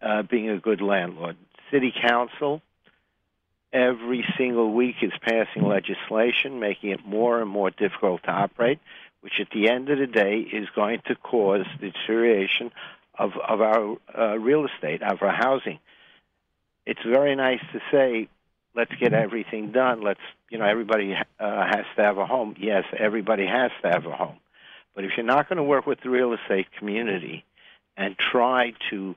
uh, 0.00 0.22
being 0.22 0.48
a 0.48 0.58
good 0.58 0.80
landlord. 0.80 1.36
City 1.74 1.92
council 2.00 2.62
every 3.72 4.24
single 4.38 4.72
week 4.72 4.94
is 5.02 5.10
passing 5.20 5.64
legislation 5.64 6.60
making 6.60 6.90
it 6.90 7.04
more 7.04 7.40
and 7.40 7.50
more 7.50 7.70
difficult 7.70 8.22
to 8.22 8.30
operate, 8.30 8.78
which 9.22 9.40
at 9.40 9.48
the 9.50 9.68
end 9.68 9.90
of 9.90 9.98
the 9.98 10.06
day 10.06 10.38
is 10.38 10.68
going 10.76 11.00
to 11.06 11.16
cause 11.16 11.66
deterioration 11.80 12.70
of 13.18 13.32
of 13.36 13.60
our 13.60 13.96
uh, 14.16 14.38
real 14.38 14.64
estate, 14.66 15.02
of 15.02 15.20
our 15.20 15.32
housing. 15.32 15.80
It's 16.86 17.02
very 17.02 17.34
nice 17.34 17.62
to 17.72 17.80
say, 17.90 18.28
let's 18.76 18.94
get 19.00 19.12
everything 19.12 19.72
done. 19.72 20.02
Let's, 20.02 20.20
you 20.50 20.58
know, 20.58 20.66
everybody 20.66 21.14
uh, 21.14 21.66
has 21.66 21.86
to 21.96 22.02
have 22.02 22.18
a 22.18 22.26
home. 22.26 22.54
Yes, 22.58 22.84
everybody 22.96 23.46
has 23.46 23.72
to 23.82 23.88
have 23.88 24.06
a 24.06 24.12
home. 24.12 24.38
But 24.94 25.04
if 25.04 25.12
you're 25.16 25.26
not 25.26 25.48
going 25.48 25.56
to 25.56 25.62
work 25.64 25.86
with 25.86 26.00
the 26.02 26.10
real 26.10 26.34
estate 26.34 26.66
community 26.78 27.44
and 27.96 28.16
try 28.16 28.74
to 28.90 29.16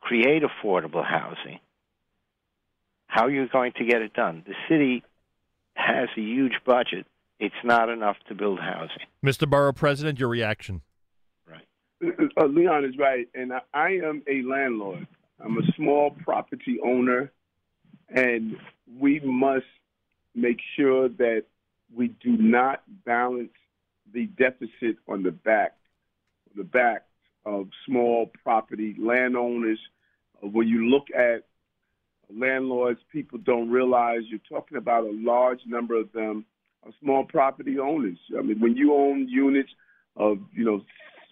create 0.00 0.42
affordable 0.42 1.04
housing, 1.04 1.60
how 3.10 3.26
are 3.26 3.30
you 3.30 3.48
going 3.48 3.72
to 3.78 3.84
get 3.84 4.02
it 4.02 4.14
done? 4.14 4.44
The 4.46 4.54
city 4.68 5.02
has 5.74 6.08
a 6.16 6.20
huge 6.20 6.54
budget. 6.64 7.06
It's 7.38 7.54
not 7.64 7.88
enough 7.88 8.16
to 8.28 8.34
build 8.34 8.60
housing. 8.60 9.06
Mr. 9.24 9.48
Borough 9.48 9.72
President, 9.72 10.18
your 10.18 10.28
reaction 10.28 10.82
uh, 12.02 12.46
Leon 12.46 12.84
is 12.84 12.96
right, 12.98 13.28
and 13.34 13.52
I, 13.52 13.60
I 13.74 13.88
am 14.04 14.22
a 14.28 14.42
landlord. 14.42 15.06
I'm 15.42 15.58
a 15.58 15.72
small 15.76 16.10
property 16.10 16.78
owner, 16.84 17.32
and 18.08 18.56
we 18.98 19.20
must 19.20 19.66
make 20.34 20.58
sure 20.76 21.08
that 21.08 21.44
we 21.94 22.08
do 22.08 22.36
not 22.36 22.82
balance 23.04 23.52
the 24.12 24.26
deficit 24.26 24.96
on 25.08 25.22
the 25.22 25.30
back, 25.30 25.76
the 26.56 26.64
back 26.64 27.06
of 27.44 27.68
small 27.86 28.30
property 28.42 28.96
landowners. 28.98 29.78
Uh, 30.42 30.48
when 30.48 30.68
you 30.68 30.88
look 30.88 31.06
at 31.14 31.44
landlords, 32.36 33.00
people 33.12 33.38
don't 33.38 33.70
realize 33.70 34.20
you're 34.28 34.40
talking 34.48 34.78
about 34.78 35.04
a 35.04 35.12
large 35.12 35.60
number 35.66 35.98
of 35.98 36.12
them 36.12 36.44
are 36.84 36.92
small 37.00 37.24
property 37.24 37.78
owners. 37.78 38.18
I 38.38 38.42
mean, 38.42 38.60
when 38.60 38.76
you 38.76 38.94
own 38.94 39.28
units 39.28 39.70
of 40.16 40.38
you 40.52 40.64
know 40.64 40.82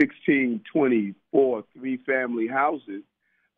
16, 0.01 0.63
24 0.73 1.65
three 1.75 1.97
family 1.99 2.47
houses, 2.47 3.03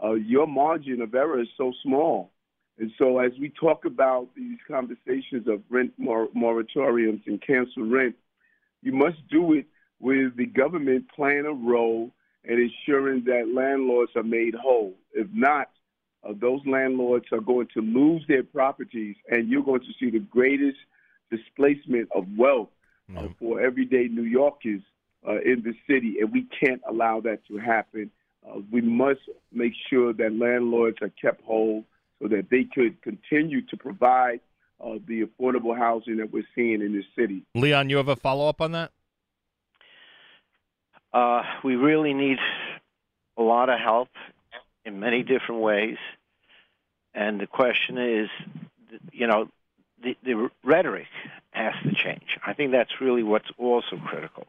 uh, 0.03 0.13
your 0.13 0.47
margin 0.47 1.03
of 1.03 1.15
error 1.15 1.41
is 1.41 1.49
so 1.57 1.73
small. 1.83 2.31
And 2.79 2.91
so, 2.97 3.19
as 3.19 3.33
we 3.39 3.51
talk 3.51 3.85
about 3.85 4.29
these 4.35 4.59
conversations 4.67 5.47
of 5.47 5.63
rent 5.69 5.93
mor- 5.99 6.29
moratoriums 6.29 7.27
and 7.27 7.43
cancel 7.47 7.85
rent, 7.85 8.15
you 8.83 8.93
must 8.93 9.19
do 9.31 9.53
it 9.53 9.67
with 9.99 10.37
the 10.37 10.47
government 10.47 11.05
playing 11.15 11.45
a 11.45 11.53
role 11.53 12.11
and 12.45 12.59
ensuring 12.59 13.25
that 13.27 13.53
landlords 13.55 14.13
are 14.17 14.23
made 14.23 14.55
whole. 14.55 14.95
If 15.13 15.27
not, 15.35 15.69
uh, 16.23 16.33
those 16.41 16.61
landlords 16.67 17.27
are 17.33 17.41
going 17.41 17.69
to 17.75 17.81
lose 17.81 18.23
their 18.29 18.43
properties, 18.43 19.17
and 19.29 19.49
you're 19.49 19.63
going 19.63 19.81
to 19.81 19.93
see 19.99 20.11
the 20.11 20.19
greatest 20.19 20.79
displacement 21.31 22.09
of 22.15 22.27
wealth 22.37 22.69
uh, 23.17 23.29
for 23.39 23.61
everyday 23.61 24.09
New 24.09 24.23
Yorkers 24.25 24.83
uh, 25.27 25.41
in 25.41 25.63
the 25.65 25.75
city, 25.87 26.17
and 26.21 26.33
we 26.33 26.47
can't 26.59 26.81
allow 26.89 27.21
that 27.21 27.45
to 27.47 27.59
happen. 27.59 28.11
Uh, 28.47 28.61
we 28.71 28.81
must 28.81 29.21
make 29.53 29.73
sure 29.89 30.13
that 30.13 30.33
landlords 30.33 30.99
are 31.03 31.11
kept 31.21 31.43
whole 31.45 31.85
so 32.21 32.29
that 32.29 32.47
they 32.51 32.65
could 32.65 33.01
continue 33.03 33.63
to 33.67 33.77
provide 33.77 34.41
uh, 34.83 34.95
the 35.07 35.23
affordable 35.23 35.77
housing 35.77 36.17
that 36.17 36.33
we're 36.33 36.47
seeing 36.55 36.81
in 36.81 36.95
this 36.95 37.05
city. 37.19 37.43
Leon, 37.55 37.91
you 37.91 37.97
have 37.97 38.09
a 38.09 38.17
follow 38.17 38.49
up 38.49 38.61
on 38.61 38.73
that? 38.73 38.93
Uh, 41.13 41.43
we 41.65 41.75
really 41.77 42.15
need 42.15 42.39
a 43.37 43.43
lot 43.43 43.69
of 43.69 43.79
help 43.81 44.09
in 44.85 45.01
many 45.01 45.23
different 45.23 45.61
ways. 45.61 45.99
And 47.15 47.41
the 47.41 47.47
question 47.47 47.99
is, 47.99 48.29
you 49.13 49.27
know, 49.27 49.49
the, 50.03 50.17
the 50.23 50.51
rhetoric 50.65 51.09
has 51.51 51.75
to 51.83 51.93
change. 51.93 52.39
I 52.47 52.53
think 52.55 52.73
that's 52.73 53.01
really 53.01 53.23
what's 53.23 53.51
also 53.59 53.97
critical. 54.07 54.47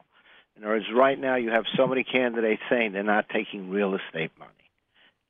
In 0.56 0.64
other 0.64 0.76
words, 0.76 0.86
right 0.94 1.20
now 1.20 1.36
you 1.36 1.50
have 1.50 1.66
so 1.76 1.88
many 1.88 2.04
candidates 2.04 2.62
saying 2.70 2.92
they're 2.92 3.04
not 3.04 3.30
taking 3.30 3.70
real 3.70 3.96
estate 3.96 4.32
money. 4.38 4.52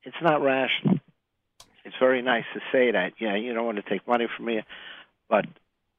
It's 0.04 0.22
not 0.22 0.42
rational. 0.42 1.00
It's 1.86 1.96
very 2.00 2.22
nice 2.22 2.46
to 2.54 2.60
say 2.72 2.92
that, 2.92 3.14
yeah, 3.20 3.36
you 3.36 3.54
don't 3.54 3.66
want 3.66 3.78
to 3.78 3.90
take 3.90 4.08
money 4.08 4.28
from 4.36 4.46
me, 4.46 4.64
but 5.30 5.46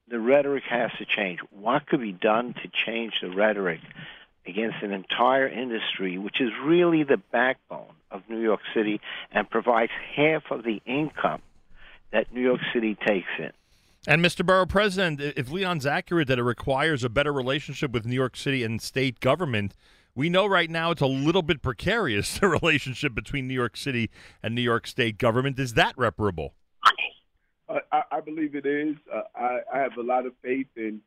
the 0.09 0.21
rhetoric 0.21 0.65
has 0.69 0.91
to 0.99 1.05
change. 1.05 1.41
What 1.51 1.87
could 1.87 2.01
be 2.01 2.13
done 2.13 2.55
to 2.63 2.69
change 2.69 3.15
the 3.21 3.31
rhetoric 3.31 3.81
against 4.47 4.77
an 4.83 4.93
entire 4.93 5.49
industry, 5.49 6.19
which 6.19 6.41
is 6.41 6.51
really 6.65 7.05
the 7.05 7.19
backbone 7.31 7.95
of 8.11 8.23
New 8.29 8.41
York 8.41 8.61
City 8.75 9.01
and 9.31 9.49
provides 9.49 9.93
half 10.17 10.43
of 10.51 10.65
the 10.65 10.83
income 10.85 11.41
that 12.13 12.33
New 12.33 12.43
York 12.43 12.61
City 12.75 12.97
takes 13.07 13.29
in. 13.39 13.53
And 14.07 14.25
Mr. 14.25 14.45
Borough 14.45 14.67
President, 14.67 15.21
if 15.21 15.51
Leon's 15.51 15.87
accurate 15.87 16.27
that 16.29 16.39
it 16.39 16.43
requires 16.43 17.05
a 17.05 17.09
better 17.09 17.33
relationship 17.33 17.93
with 17.93 18.05
New 18.05 18.17
York 18.17 18.37
City 18.37 18.65
and 18.65 18.83
state 18.83 19.21
government, 19.21 19.75
we 20.15 20.29
know 20.29 20.45
right 20.45 20.69
now 20.69 20.91
it's 20.91 21.01
a 21.01 21.07
little 21.07 21.43
bit 21.43 21.63
precarious 21.63 22.39
the 22.41 22.49
relationship 22.49 23.15
between 23.15 23.47
New 23.47 23.55
York 23.55 23.77
City 23.77 24.11
and 24.43 24.55
New 24.55 24.63
York 24.63 24.87
State 24.87 25.19
government. 25.19 25.59
Is 25.59 25.75
that 25.75 25.97
reparable? 25.97 26.55
Uh, 27.69 27.79
I, 27.93 28.03
I, 28.13 28.21
believe 28.21 28.55
it 28.55 28.67
is. 28.67 28.97
Uh, 29.13 29.23
I, 29.35 29.61
I, 29.73 29.79
have 29.79 29.97
a 29.97 30.03
lot 30.03 30.27
of 30.27 30.33
faith 30.43 30.67
in 30.77 31.01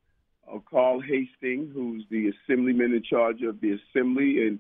uh, 0.52 0.60
Carl 0.70 1.02
Heastie, 1.02 1.68
who's 1.74 2.04
the 2.10 2.32
assemblyman 2.32 2.94
in 2.94 3.04
charge 3.04 3.42
of 3.42 3.60
the 3.62 3.78
assembly, 3.78 4.48
and 4.48 4.60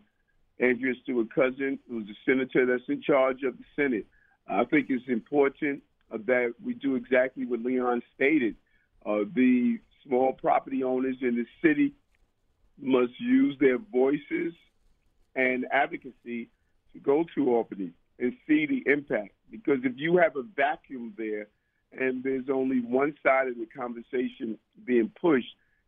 Andrea 0.59 0.93
Stewart 1.03 1.33
Cousin, 1.33 1.79
who's 1.89 2.07
the 2.07 2.15
senator 2.25 2.65
that's 2.65 2.87
in 2.87 3.01
charge 3.01 3.43
of 3.43 3.57
the 3.57 3.63
Senate. 3.75 4.05
I 4.47 4.63
think 4.65 4.87
it's 4.89 5.07
important 5.07 5.81
uh, 6.11 6.17
that 6.27 6.53
we 6.63 6.73
do 6.75 6.95
exactly 6.95 7.45
what 7.45 7.61
Leon 7.61 8.01
stated. 8.15 8.55
Uh, 9.05 9.25
the 9.35 9.79
small 10.05 10.33
property 10.33 10.83
owners 10.83 11.17
in 11.21 11.35
the 11.35 11.45
city 11.67 11.93
must 12.79 13.13
use 13.19 13.55
their 13.59 13.77
voices 13.77 14.53
and 15.35 15.65
advocacy 15.71 16.49
to 16.93 16.99
go 17.01 17.25
to 17.35 17.55
Albany 17.55 17.91
and 18.19 18.33
see 18.47 18.65
the 18.65 18.83
impact. 18.91 19.33
Because 19.51 19.79
if 19.83 19.93
you 19.95 20.17
have 20.17 20.35
a 20.35 20.43
vacuum 20.55 21.13
there 21.17 21.47
and 21.91 22.23
there's 22.23 22.49
only 22.51 22.79
one 22.79 23.15
side 23.23 23.47
of 23.47 23.55
the 23.55 23.65
conversation 23.65 24.57
being 24.85 25.11
pushed, 25.19 25.47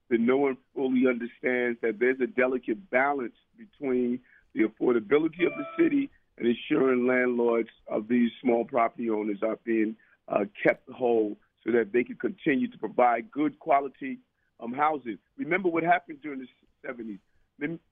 then 0.10 0.26
no 0.26 0.38
one 0.38 0.58
fully 0.76 1.04
understands 1.08 1.80
that 1.82 2.00
there's 2.00 2.20
a 2.22 2.28
delicate 2.28 2.90
balance 2.90 3.36
between 3.58 4.20
the 4.54 4.62
affordability 4.64 5.46
of 5.46 5.54
the 5.58 5.66
city 5.78 6.10
and 6.38 6.48
ensuring 6.48 7.08
landlords 7.08 7.70
of 7.88 8.08
these 8.08 8.32
small 8.42 8.64
property 8.66 9.10
owners 9.10 9.40
are 9.44 9.58
being 9.64 9.96
uh, 10.28 10.46
kept 10.64 10.90
whole 10.92 11.38
so 11.64 11.72
that 11.72 11.92
they 11.92 12.04
can 12.04 12.16
continue 12.16 12.70
to 12.70 12.78
provide 12.78 13.32
good 13.32 13.60
quality 13.60 14.20
um, 14.60 14.74
housing. 14.74 15.18
Remember 15.38 15.70
what 15.70 15.84
happened 15.84 16.20
during 16.22 16.40
the 16.40 16.48
70s. 16.88 17.20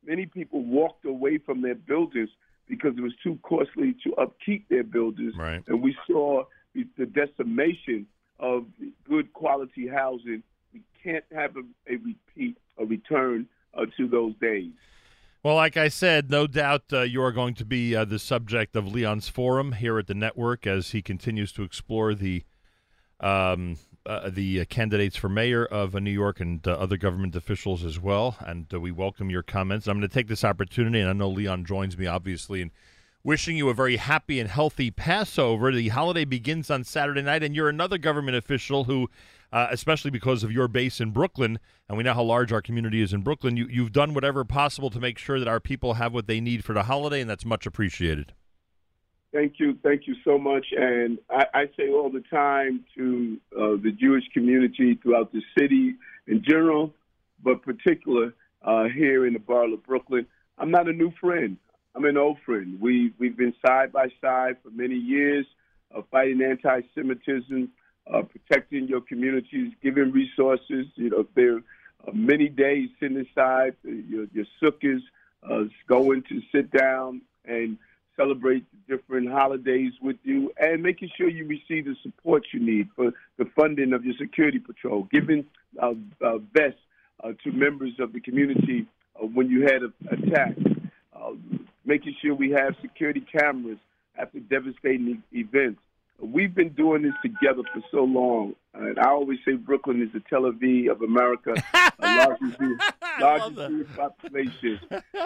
Many 0.05 0.25
people 0.27 0.63
walked 0.63 1.05
away 1.05 1.39
from 1.39 1.61
their 1.61 1.75
buildings 1.75 2.29
because 2.67 2.93
it 2.97 3.01
was 3.01 3.13
too 3.23 3.39
costly 3.43 3.95
to 4.03 4.13
upkeep 4.15 4.67
their 4.69 4.83
buildings. 4.83 5.33
Right. 5.37 5.63
And 5.67 5.81
we 5.81 5.95
saw 6.07 6.43
the 6.73 7.05
decimation 7.05 8.07
of 8.39 8.65
good 9.07 9.33
quality 9.33 9.87
housing. 9.87 10.43
We 10.75 10.81
can't 11.01 11.23
have 11.33 11.55
a, 11.55 11.61
a 11.91 11.95
repeat, 11.97 12.57
a 12.77 12.85
return 12.85 13.47
uh, 13.73 13.85
to 13.95 14.07
those 14.07 14.33
days. 14.41 14.73
Well, 15.41 15.55
like 15.55 15.77
I 15.77 15.87
said, 15.87 16.29
no 16.29 16.47
doubt 16.47 16.83
uh, 16.91 17.01
you 17.01 17.21
are 17.21 17.31
going 17.31 17.53
to 17.55 17.65
be 17.65 17.95
uh, 17.95 18.03
the 18.03 18.19
subject 18.19 18.75
of 18.75 18.87
Leon's 18.87 19.29
forum 19.29 19.73
here 19.73 19.97
at 19.97 20.07
the 20.07 20.13
network 20.13 20.67
as 20.67 20.89
he 20.89 21.01
continues 21.01 21.51
to 21.53 21.63
explore 21.63 22.13
the 22.13 22.43
um, 23.21 23.77
uh, 24.05 24.29
the 24.29 24.61
uh, 24.61 24.65
candidates 24.65 25.15
for 25.15 25.29
mayor 25.29 25.65
of 25.65 25.95
uh, 25.95 25.99
New 25.99 26.11
York 26.11 26.39
and 26.39 26.67
uh, 26.67 26.71
other 26.71 26.97
government 26.97 27.35
officials 27.35 27.83
as 27.85 27.99
well. 27.99 28.35
And 28.45 28.71
we 28.73 28.91
welcome 28.91 29.29
your 29.29 29.43
comments. 29.43 29.87
I'm 29.87 29.97
going 29.97 30.07
to 30.07 30.13
take 30.13 30.27
this 30.27 30.43
opportunity, 30.43 30.99
and 30.99 31.09
I 31.09 31.13
know 31.13 31.29
Leon 31.29 31.65
joins 31.65 31.97
me, 31.97 32.05
obviously, 32.05 32.61
in 32.61 32.71
wishing 33.25 33.57
you 33.57 33.69
a 33.69 33.73
very 33.73 33.97
happy 33.97 34.39
and 34.39 34.47
healthy 34.47 34.91
Passover. 34.91 35.71
The 35.71 35.89
holiday 35.89 36.25
begins 36.25 36.69
on 36.69 36.83
Saturday 36.83 37.23
night, 37.23 37.41
and 37.41 37.55
you're 37.55 37.67
another 37.67 37.97
government 37.97 38.37
official 38.37 38.83
who, 38.83 39.09
uh, 39.51 39.65
especially 39.71 40.11
because 40.11 40.43
of 40.43 40.51
your 40.51 40.67
base 40.67 41.01
in 41.01 41.09
Brooklyn, 41.09 41.57
and 41.89 41.97
we 41.97 42.03
know 42.03 42.13
how 42.13 42.21
large 42.21 42.53
our 42.53 42.61
community 42.61 43.01
is 43.01 43.13
in 43.13 43.21
Brooklyn, 43.23 43.57
you, 43.57 43.67
you've 43.67 43.91
done 43.91 44.13
whatever 44.13 44.45
possible 44.45 44.91
to 44.91 44.99
make 44.99 45.17
sure 45.17 45.39
that 45.39 45.47
our 45.47 45.59
people 45.59 45.95
have 45.95 46.13
what 46.13 46.27
they 46.27 46.39
need 46.39 46.63
for 46.63 46.73
the 46.73 46.83
holiday, 46.83 47.19
and 47.19 47.27
that's 47.27 47.45
much 47.45 47.65
appreciated. 47.65 48.31
Thank 49.33 49.55
you, 49.57 49.75
thank 49.81 50.05
you 50.05 50.15
so 50.23 50.37
much. 50.37 50.67
And 50.77 51.17
I, 51.31 51.45
I 51.53 51.65
say 51.75 51.89
all 51.89 52.11
the 52.11 52.23
time 52.29 52.85
to 52.95 53.37
uh, 53.53 53.59
the 53.81 53.91
Jewish 53.99 54.23
community 54.33 54.99
throughout 55.01 55.33
the 55.33 55.41
city 55.57 55.95
in 56.27 56.43
general, 56.47 56.93
but 57.43 57.63
particular 57.63 58.35
uh, 58.61 58.83
here 58.83 59.25
in 59.25 59.33
the 59.33 59.39
borough 59.39 59.73
of 59.73 59.83
Brooklyn, 59.83 60.27
I'm 60.59 60.69
not 60.69 60.87
a 60.87 60.93
new 60.93 61.11
friend. 61.19 61.57
I'm 61.95 62.03
an 62.05 62.17
old 62.17 62.37
friend. 62.45 62.77
We 62.81 63.13
we've 63.17 63.37
been 63.37 63.53
side 63.65 63.93
by 63.93 64.09
side 64.21 64.57
for 64.61 64.69
many 64.69 64.95
years, 64.95 65.45
uh, 65.95 66.01
fighting 66.11 66.41
anti-Semitism, 66.41 67.69
uh, 68.13 68.21
protecting 68.23 68.87
your 68.87 69.01
communities, 69.01 69.71
giving 69.81 70.11
resources. 70.11 70.87
You 70.95 71.09
know, 71.11 71.27
there 71.35 71.55
are 71.55 72.13
many 72.13 72.49
days 72.49 72.89
sitting 72.99 73.17
aside 73.17 73.75
your 73.83 74.25
your 74.33 74.45
sukkahs, 74.61 75.01
uh, 75.49 75.63
going 75.87 76.23
to 76.23 76.41
sit 76.51 76.69
down 76.71 77.21
and 77.45 77.77
celebrate 78.17 78.65
different 78.89 79.29
holidays 79.29 79.93
with 80.01 80.17
you, 80.23 80.51
and 80.57 80.83
making 80.83 81.09
sure 81.17 81.29
you 81.29 81.45
receive 81.47 81.85
the 81.85 81.95
support 82.03 82.43
you 82.51 82.59
need 82.59 82.89
for 82.95 83.11
the 83.37 83.45
funding 83.55 83.93
of 83.93 84.03
your 84.03 84.15
security 84.19 84.59
patrol, 84.59 85.07
giving 85.11 85.45
uh, 85.81 85.93
uh, 86.21 86.39
vests 86.53 86.79
uh, 87.23 87.31
to 87.43 87.51
members 87.53 87.93
of 87.99 88.11
the 88.11 88.19
community 88.19 88.85
uh, 89.15 89.25
when 89.25 89.49
you 89.49 89.61
had 89.61 89.81
an 89.81 89.93
attack, 90.11 90.55
uh, 91.15 91.31
making 91.85 92.15
sure 92.21 92.33
we 92.33 92.51
have 92.51 92.75
security 92.81 93.21
cameras 93.21 93.77
after 94.17 94.39
devastating 94.39 95.23
events. 95.31 95.79
We've 96.19 96.55
been 96.55 96.69
doing 96.69 97.01
this 97.03 97.13
together 97.21 97.61
for 97.73 97.81
so 97.91 98.03
long. 98.05 98.55
And 98.73 98.97
I 98.97 99.09
always 99.09 99.39
say 99.45 99.53
Brooklyn 99.53 100.01
is 100.01 100.11
the 100.13 100.21
Tel 100.29 100.43
Aviv 100.43 100.89
of 100.89 101.01
America, 101.01 101.55
largest, 101.99 102.57
largest 103.19 103.55
Jewish 103.55 103.95
population, 103.95 104.79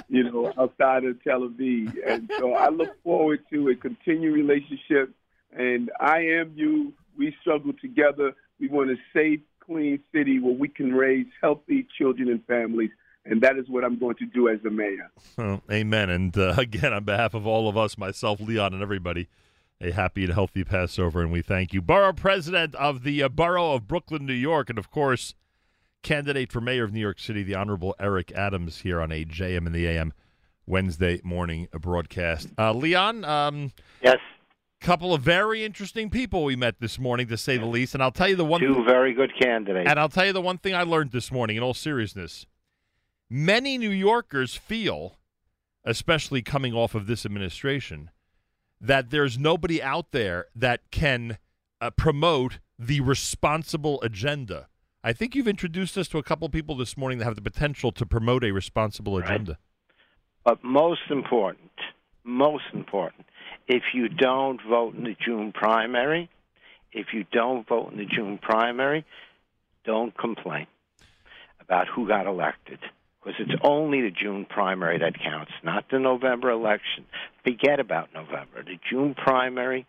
you 0.08 0.24
know, 0.24 0.52
outside 0.58 1.06
of 1.06 1.24
Tel 1.24 1.42
Aviv. 1.42 1.96
And 2.08 2.32
so 2.40 2.54
I 2.54 2.70
look 2.70 3.02
forward 3.04 3.42
to 3.52 3.70
a 3.70 3.76
continued 3.76 4.34
relationship. 4.34 5.14
And 5.56 5.92
I 6.00 6.22
am 6.22 6.54
you. 6.56 6.94
We 7.18 7.36
struggle 7.42 7.74
together. 7.80 8.34
We 8.60 8.68
want 8.68 8.90
a 8.90 8.96
safe, 9.14 9.42
clean 9.60 10.00
city 10.12 10.40
where 10.40 10.56
we 10.56 10.70
can 10.70 10.94
raise 10.94 11.28
healthy 11.40 11.88
children 11.98 12.30
and 12.30 12.44
families. 12.46 12.90
And 13.26 13.42
that 13.42 13.58
is 13.58 13.66
what 13.68 13.84
I'm 13.84 14.00
going 14.00 14.16
to 14.16 14.26
do 14.26 14.50
as 14.50 14.60
the 14.64 14.70
mayor. 14.70 15.12
Oh, 15.38 15.62
amen. 15.72 16.10
And 16.10 16.38
uh, 16.38 16.56
again, 16.58 16.94
on 16.94 17.04
behalf 17.04 17.34
of 17.34 17.46
all 17.46 17.70
of 17.70 17.78
us, 17.78 17.98
myself, 17.98 18.40
Leon, 18.40 18.74
and 18.74 18.82
everybody, 18.82 19.28
a 19.82 19.92
happy 19.92 20.24
and 20.24 20.34
healthy 20.34 20.64
Passover, 20.64 21.22
and 21.22 21.32
we 21.32 21.42
thank 21.42 21.74
you. 21.74 21.82
Borough 21.82 22.14
President 22.14 22.76
of 22.76 23.04
the 23.04 23.24
uh, 23.24 23.30
Borough 23.30 23.74
of 23.74 23.88
Brooklyn, 23.88 24.26
New 24.26 24.34
York, 24.34 24.70
and 24.70 24.78
of 24.80 24.90
course, 24.90 25.36
candidate 26.04 26.52
for 26.52 26.62
mayor 26.62 26.84
of 26.84 26.94
New 26.94 27.00
York 27.00 27.20
City, 27.20 27.44
the 27.44 27.56
Honorable 27.56 27.96
Eric 28.00 28.32
Adams, 28.34 28.82
here 28.82 29.02
on 29.02 29.12
a 29.12 29.24
JM 29.24 29.68
in 29.68 29.72
the 29.72 29.88
AM 29.88 30.14
Wednesday 30.66 31.22
morning 31.24 31.68
broadcast. 31.72 32.50
Uh, 32.58 32.74
Leon, 32.74 33.24
um, 33.26 33.72
yes, 34.02 34.18
couple 34.80 35.14
of 35.14 35.22
very 35.22 35.64
interesting 35.64 36.10
people 36.10 36.44
we 36.44 36.56
met 36.56 36.80
this 36.80 36.98
morning, 37.00 37.28
to 37.28 37.38
say 37.38 37.58
the 37.58 37.66
least. 37.66 37.94
And 37.94 38.04
I'll 38.04 38.12
tell 38.12 38.28
you 38.30 38.36
the 38.36 38.46
one. 38.46 38.62
Two 38.62 38.76
th- 38.76 38.86
very 38.86 39.14
good 39.14 39.32
candidates. 39.40 39.90
And 39.90 40.00
I'll 40.00 40.10
tell 40.10 40.26
you 40.26 40.34
the 40.34 40.42
one 40.42 40.58
thing 40.58 40.74
I 40.74 40.84
learned 40.84 41.12
this 41.12 41.32
morning. 41.32 41.58
In 41.58 41.64
all 41.64 41.74
seriousness, 41.74 42.46
many 43.30 43.78
New 43.78 43.90
Yorkers 43.90 44.56
feel, 44.56 45.18
especially 45.86 46.42
coming 46.42 46.74
off 46.74 46.96
of 46.96 47.08
this 47.08 47.26
administration 47.26 48.10
that 48.82 49.10
there's 49.10 49.38
nobody 49.38 49.82
out 49.82 50.12
there 50.12 50.48
that 50.56 50.90
can 50.92 51.38
uh, 51.82 51.90
promote 51.92 52.60
the 52.78 53.02
responsible 53.02 54.02
agenda. 54.02 54.68
I 55.04 55.14
think 55.14 55.36
you've 55.36 55.48
introduced 55.48 55.98
us 55.98 56.08
to 56.10 56.18
a 56.18 56.24
couple 56.24 56.46
of 56.46 56.52
people 56.52 56.76
this 56.76 56.98
morning 56.98 57.20
that 57.20 57.26
have 57.26 57.36
the 57.36 57.42
potential 57.42 57.92
to 57.94 58.06
promote 58.06 58.44
a 58.44 58.52
responsible 58.52 59.18
agenda. 59.18 59.52
Right. 59.52 59.58
But 60.44 60.64
most 60.64 61.02
important, 61.10 61.72
most 62.24 62.64
important, 62.74 63.26
if 63.68 63.84
you 63.94 64.10
don't 64.10 64.60
vote 64.68 64.96
in 64.96 65.04
the 65.04 65.16
June 65.26 65.52
primary, 65.52 66.30
if 66.92 67.08
you 67.14 67.26
don't 67.32 67.68
vote 67.68 67.92
in 67.92 67.98
the 67.98 68.06
June 68.06 68.40
primary, 68.42 69.06
don't 69.86 70.18
complain 70.18 70.68
about 71.60 71.88
who 71.88 72.08
got 72.08 72.26
elected 72.26 72.80
because 73.24 73.40
it's 73.40 73.62
only 73.64 74.02
the 74.02 74.12
June 74.12 74.46
primary 74.46 75.00
that 75.00 75.20
counts, 75.20 75.52
not 75.64 75.86
the 75.90 76.00
November 76.00 76.50
election. 76.50 77.06
Forget 77.44 77.80
about 77.80 78.14
November. 78.14 78.64
The 78.64 78.80
June 78.90 79.14
primary 79.14 79.86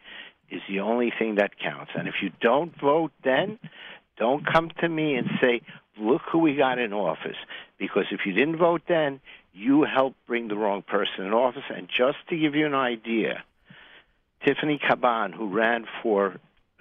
is 0.51 0.61
the 0.69 0.81
only 0.81 1.13
thing 1.17 1.37
that 1.37 1.59
counts. 1.59 1.93
And 1.95 2.09
if 2.09 2.15
you 2.23 2.31
don't 2.41 2.75
vote 2.81 3.13
then, 3.23 3.59
Don't 4.21 4.45
come 4.47 4.71
to 4.81 4.89
me 4.89 5.15
and 5.15 5.29
say, 5.41 5.63
look 5.99 6.21
who 6.31 6.39
we 6.41 6.55
got 6.55 6.79
in 6.79 6.93
office. 6.93 7.37
Because 7.79 8.05
if 8.11 8.27
you 8.27 8.33
didn't 8.35 8.59
vote 8.59 8.83
then, 8.87 9.21
you 9.55 9.83
helped 9.83 10.17
bring 10.27 10.49
the 10.49 10.57
wrong 10.57 10.83
person 10.83 11.25
in 11.25 11.33
office. 11.33 11.65
And 11.75 11.89
just 11.89 12.19
to 12.29 12.37
give 12.37 12.55
you 12.55 12.67
an 12.67 12.75
idea, 12.75 13.43
Tiffany 14.45 14.79
Caban, 14.79 15.33
who 15.33 15.49
ran 15.49 15.87
for 16.03 16.37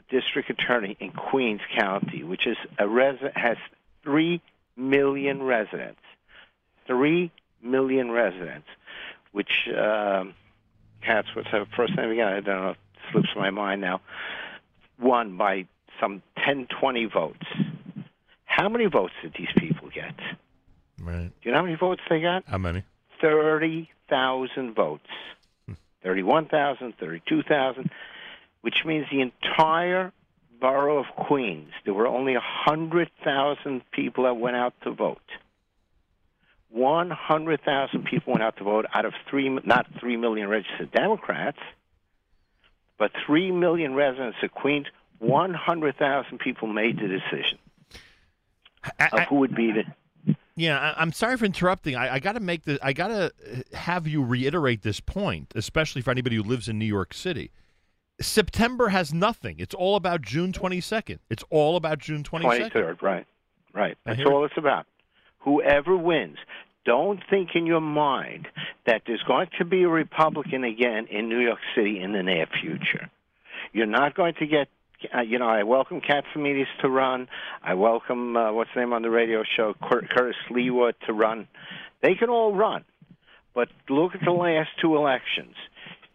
district 0.10 0.50
attorney 0.50 0.98
in 1.00 1.12
Queens 1.12 1.62
County, 1.78 2.24
which 2.24 2.46
is 2.46 2.58
a 2.78 2.88
res- 2.88 3.20
has 3.36 3.58
three 4.04 4.42
million 4.76 5.42
residents, 5.42 6.02
three 6.90 7.32
million 7.62 8.12
residents, 8.12 8.68
which 9.32 9.70
um, 9.70 10.34
Katz, 11.06 11.28
what's 11.36 11.48
her 11.50 11.66
first 11.78 11.96
name 11.96 12.10
again? 12.12 12.28
I 12.28 12.40
don't 12.40 12.62
know, 12.62 12.70
it 12.72 12.78
slips 13.12 13.30
my 13.36 13.52
mind 13.52 13.82
now. 13.82 14.02
Won 15.00 15.38
by 15.38 15.68
some 16.02 16.22
10, 16.46 16.68
20 16.80 17.06
votes. 17.06 17.46
How 18.46 18.68
many 18.68 18.88
votes 18.88 19.14
did 19.22 19.34
these 19.38 19.48
people 19.58 19.90
get? 19.94 20.16
Right. 21.02 21.30
Do 21.30 21.34
you 21.44 21.52
know 21.52 21.60
how 21.60 21.64
many 21.64 21.76
votes 21.76 22.02
they 22.10 22.22
got? 22.22 22.44
How 22.48 22.58
many? 22.58 22.84
30,000 23.22 24.74
votes. 24.74 25.08
31,000, 26.04 26.94
32,000, 26.98 27.90
which 28.62 28.86
means 28.86 29.06
the 29.12 29.22
entire 29.22 30.12
borough 30.60 31.00
of 31.00 31.06
Queens, 31.16 31.72
there 31.86 31.94
were 31.94 32.08
only 32.08 32.34
100,000 32.34 33.82
people 33.92 34.24
that 34.26 34.36
went 34.36 34.56
out 34.56 34.74
to 34.84 34.92
vote. 34.92 35.20
100,000 36.70 38.04
people 38.06 38.34
went 38.34 38.44
out 38.44 38.58
to 38.58 38.64
vote 38.64 38.86
out 38.94 39.06
of 39.06 39.14
three, 39.30 39.50
not 39.50 39.88
3 40.00 40.18
million 40.18 40.48
registered 40.48 40.92
Democrats, 40.92 41.58
but 42.98 43.12
3 43.26 43.52
million 43.52 43.96
residents 43.96 44.38
of 44.44 44.52
Queens. 44.52 44.88
100,000 45.20 46.38
people 46.38 46.68
made 46.68 46.98
the 46.98 47.08
decision 47.08 47.58
I, 49.00 49.08
of 49.12 49.20
who 49.28 49.36
would 49.38 49.56
be 49.56 49.72
the. 49.72 50.36
Yeah, 50.56 50.80
I, 50.80 51.02
I'm 51.02 51.12
sorry 51.12 51.38
for 51.38 51.46
interrupting. 51.46 51.96
I, 51.96 52.16
I 52.16 52.20
got 52.20 52.34
to 52.34 52.40
make 52.40 52.64
the. 52.64 52.80
I 52.82 52.94
got 52.94 53.10
to 53.10 53.34
have 53.74 54.08
you 54.08 54.24
reiterate 54.24 54.82
this 54.84 55.00
point, 55.00 55.52
especially 55.56 56.02
for 56.02 56.12
anybody 56.12 56.38
who 56.38 56.44
lives 56.44 56.70
in 56.70 56.80
New 56.80 56.86
York 56.86 57.14
City. 57.14 57.52
September 58.22 58.90
has 58.90 59.14
nothing. 59.14 59.56
It's 59.60 59.74
all 59.74 59.96
about 59.96 60.22
June 60.22 60.52
22nd. 60.52 61.20
It's 61.30 61.44
all 61.50 61.76
about 61.78 62.00
June 62.00 62.24
22nd. 62.24 62.72
23rd, 62.72 63.02
right. 63.02 63.26
Right. 63.74 63.98
That's 64.06 64.22
all 64.26 64.44
it's 64.46 64.58
about. 64.58 64.86
Whoever 65.40 65.96
wins. 65.96 66.38
Don't 66.86 67.20
think 67.30 67.50
in 67.56 67.66
your 67.66 67.82
mind 67.82 68.48
that 68.86 69.04
there's 69.06 69.24
going 69.24 69.48
to 69.58 69.66
be 69.66 69.84
a 69.84 69.90
Republican 69.90 70.64
again 70.64 71.08
in 71.08 71.30
New 71.30 71.40
York 71.40 71.60
City 71.76 72.00
in 72.00 72.14
the 72.14 72.24
near 72.24 72.48
future. 72.62 73.10
You're 73.74 73.86
not 73.86 74.16
going 74.16 74.34
to 74.40 74.48
get, 74.48 74.70
uh, 75.16 75.22
you 75.22 75.38
know, 75.38 75.48
I 75.48 75.64
welcome 75.64 76.02
Catsimatidis 76.02 76.66
to 76.82 76.90
run. 76.90 77.28
I 77.62 77.76
welcome, 77.76 78.36
uh, 78.36 78.52
what's 78.54 78.72
the 78.74 78.80
name 78.80 78.94
on 78.94 79.02
the 79.02 79.10
radio 79.10 79.44
show, 79.56 79.76
Cur- 79.82 80.08
Curtis 80.10 80.36
Sliwa 80.50 80.94
to 81.06 81.14
run. 81.14 81.48
They 82.02 82.16
can 82.16 82.30
all 82.30 82.56
run. 82.56 82.86
But 83.54 83.70
look 83.90 84.16
at 84.16 84.22
the 84.24 84.32
last 84.32 84.70
two 84.82 84.96
elections. 84.96 85.56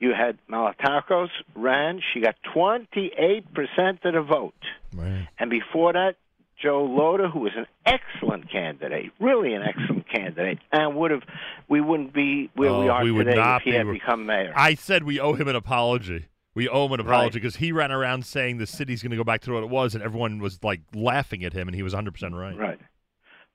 You 0.01 0.13
had 0.13 0.39
Malliotakis 0.51 1.29
ran. 1.55 2.01
She 2.13 2.21
got 2.21 2.37
28% 2.55 4.05
of 4.05 4.15
the 4.15 4.23
vote. 4.23 4.55
Right. 4.95 5.29
And 5.39 5.51
before 5.51 5.93
that, 5.93 6.17
Joe 6.63 6.87
Lhota, 6.89 7.31
who 7.31 7.41
was 7.41 7.53
an 7.57 7.67
excellent 7.85 8.51
candidate, 8.51 9.13
really 9.21 9.55
an 9.55 9.63
excellent 9.63 10.09
candidate, 10.09 10.59
and 10.73 10.97
would 10.97 11.11
have 11.11 11.23
we 11.69 11.81
wouldn't 11.81 12.15
be 12.15 12.51
where 12.55 12.71
oh, 12.71 12.81
we 12.81 12.89
Oh, 12.89 12.93
are 12.93 13.05
we 13.05 13.11
would 13.13 13.25
today 13.25 13.37
not 13.37 13.57
if 13.59 13.63
he 13.65 13.71
be. 13.73 13.77
had 13.77 13.91
become 13.91 14.27
mayor. 14.27 14.53
I 14.57 14.75
said 14.75 15.05
we 15.05 15.19
owe 15.21 15.35
him 15.35 15.49
an 15.49 15.57
apology. 15.57 16.27
We 16.55 16.69
owe 16.69 16.87
him 16.87 16.93
an 16.93 17.01
apology 17.01 17.25
Right. 17.27 17.33
because 17.35 17.57
he 17.57 17.73
ran 17.73 17.91
around 17.91 18.25
saying 18.25 18.59
the 18.59 18.67
city's 18.67 19.03
going 19.03 19.11
to 19.11 19.17
go 19.17 19.25
back 19.25 19.41
to 19.43 19.53
what 19.53 19.65
it 19.65 19.69
was, 19.69 19.95
and 19.95 20.05
everyone 20.05 20.39
was 20.39 20.63
like 20.63 20.81
laughing 20.95 21.45
at 21.45 21.53
him, 21.53 21.67
and 21.69 21.75
he 21.75 21.83
was 21.83 21.93
100 21.93 22.13
percent 22.15 22.35
right. 22.35 22.57
right. 22.57 22.79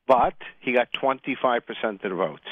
But 0.07 0.33
he 0.59 0.73
got 0.73 0.89
25% 1.01 1.59
of 1.83 1.99
the 2.01 2.09
votes. 2.09 2.43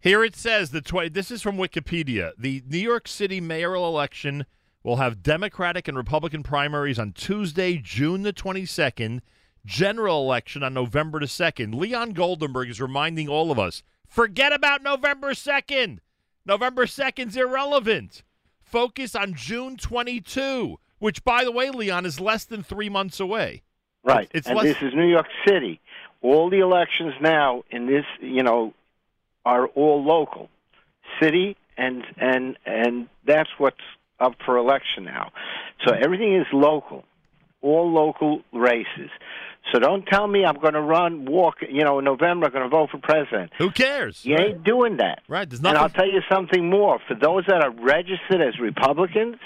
Here 0.00 0.22
it 0.24 0.36
says 0.36 0.70
the 0.70 0.80
tw- 0.82 1.12
this 1.12 1.30
is 1.30 1.40
from 1.40 1.56
Wikipedia. 1.56 2.32
The 2.36 2.62
New 2.68 2.78
York 2.78 3.08
City 3.08 3.40
mayoral 3.40 3.86
election 3.88 4.44
will 4.82 4.96
have 4.96 5.22
Democratic 5.22 5.88
and 5.88 5.96
Republican 5.96 6.42
primaries 6.42 6.98
on 6.98 7.12
Tuesday, 7.12 7.76
June 7.78 8.22
the 8.22 8.32
22nd, 8.32 9.20
general 9.66 10.22
election 10.22 10.62
on 10.62 10.72
November 10.72 11.20
the 11.20 11.26
2nd. 11.26 11.74
Leon 11.74 12.14
Goldenberg 12.14 12.70
is 12.70 12.80
reminding 12.80 13.28
all 13.28 13.50
of 13.50 13.58
us, 13.58 13.82
forget 14.06 14.52
about 14.52 14.82
November 14.82 15.32
2nd. 15.32 15.98
November 16.46 16.86
2nd's 16.86 17.36
irrelevant. 17.36 18.22
Focus 18.60 19.14
on 19.14 19.34
June 19.34 19.76
22, 19.76 20.78
which 20.98 21.24
by 21.24 21.44
the 21.44 21.52
way, 21.52 21.70
Leon 21.70 22.06
is 22.06 22.20
less 22.20 22.44
than 22.44 22.62
3 22.62 22.88
months 22.88 23.20
away. 23.20 23.62
Right. 24.04 24.30
It's 24.32 24.46
and 24.46 24.56
less- 24.56 24.66
this 24.66 24.82
is 24.82 24.94
New 24.94 25.08
York 25.08 25.26
City. 25.46 25.80
All 26.22 26.48
the 26.48 26.60
elections 26.60 27.14
now 27.20 27.64
in 27.70 27.86
this, 27.86 28.04
you 28.20 28.42
know, 28.42 28.72
are 29.44 29.66
all 29.66 30.02
local, 30.02 30.48
city, 31.20 31.56
and 31.76 32.04
and 32.16 32.56
and 32.64 33.08
that's 33.24 33.50
what's 33.58 33.76
up 34.18 34.34
for 34.44 34.56
election 34.56 35.04
now. 35.04 35.30
So 35.86 35.94
everything 35.94 36.34
is 36.34 36.46
local, 36.52 37.04
all 37.62 37.92
local 37.92 38.42
races. 38.52 39.10
So 39.72 39.80
don't 39.80 40.06
tell 40.06 40.26
me 40.28 40.44
I'm 40.44 40.58
going 40.60 40.74
to 40.74 40.80
run, 40.80 41.24
walk, 41.24 41.56
you 41.68 41.82
know, 41.84 41.98
in 41.98 42.04
November 42.04 42.46
I'm 42.46 42.52
going 42.52 42.64
to 42.64 42.68
vote 42.68 42.90
for 42.90 42.98
president. 42.98 43.52
Who 43.58 43.70
cares? 43.70 44.24
You 44.24 44.36
right? 44.36 44.50
ain't 44.50 44.64
doing 44.64 44.98
that. 44.98 45.22
Right, 45.28 45.48
there's 45.48 45.60
nothing. 45.60 45.76
And 45.76 45.82
I'll 45.82 45.90
tell 45.90 46.06
you 46.06 46.20
something 46.30 46.70
more. 46.70 47.00
For 47.08 47.14
those 47.14 47.44
that 47.48 47.62
are 47.64 47.70
registered 47.70 48.40
as 48.40 48.60
Republicans, 48.60 49.36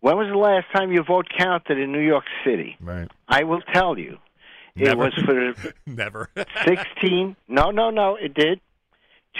when 0.00 0.16
was 0.16 0.28
the 0.30 0.38
last 0.38 0.66
time 0.72 0.92
your 0.92 1.04
vote 1.04 1.26
counted 1.36 1.78
in 1.78 1.90
New 1.90 2.00
York 2.06 2.24
City? 2.44 2.76
Right. 2.80 3.10
I 3.28 3.42
will 3.42 3.60
tell 3.60 3.98
you. 3.98 4.18
It 4.76 4.84
Never. 4.84 4.96
was 5.06 5.14
for 5.24 5.72
Never. 5.86 6.30
16. 6.64 7.34
No, 7.48 7.72
no, 7.72 7.90
no, 7.90 8.14
it 8.14 8.34
did. 8.34 8.60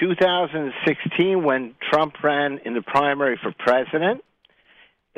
2016, 0.00 1.44
when 1.44 1.74
Trump 1.90 2.14
ran 2.22 2.58
in 2.64 2.74
the 2.74 2.82
primary 2.82 3.38
for 3.40 3.52
president, 3.58 4.24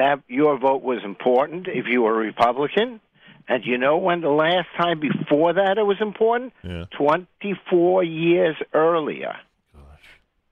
that 0.00 0.22
your 0.28 0.58
vote 0.58 0.82
was 0.82 1.00
important 1.04 1.68
if 1.68 1.84
you 1.86 2.00
were 2.02 2.14
a 2.14 2.26
Republican. 2.26 3.00
And 3.46 3.64
you 3.66 3.76
know 3.76 3.98
when 3.98 4.22
the 4.22 4.30
last 4.30 4.68
time 4.78 4.98
before 4.98 5.52
that 5.52 5.76
it 5.76 5.82
was 5.82 5.98
important? 6.00 6.54
yeah. 6.64 6.84
24 6.96 8.04
years 8.04 8.56
earlier. 8.72 9.36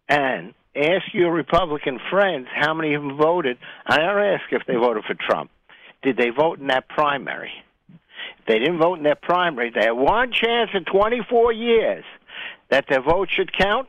And 0.09 0.55
ask 0.77 1.05
your 1.13 1.33
Republican 1.33 1.99
friends 2.11 2.47
how 2.55 2.75
many 2.75 2.95
of 2.95 3.03
them 3.03 3.17
voted. 3.17 3.57
I 3.87 3.97
don't 3.99 4.19
ask 4.19 4.45
if 4.53 4.63
they 4.67 4.75
voted 4.75 5.05
for 5.05 5.15
Trump. 5.15 5.51
Did 6.03 6.17
they 6.17 6.31
vote 6.31 6.59
in 6.59 6.67
that 6.69 6.89
primary? 6.89 7.53
If 8.41 8.47
they 8.47 8.59
didn't 8.59 8.79
vote 8.79 8.99
in 8.99 9.05
that 9.05 9.23
primary, 9.23 9.71
they 9.71 9.85
had 9.85 9.93
one 9.93 10.33
chance 10.33 10.71
in 10.75 10.85
24 10.85 11.53
years 11.53 12.05
that 12.71 12.87
their 12.89 13.03
vote 13.03 13.29
should 13.31 13.57
count. 13.57 13.89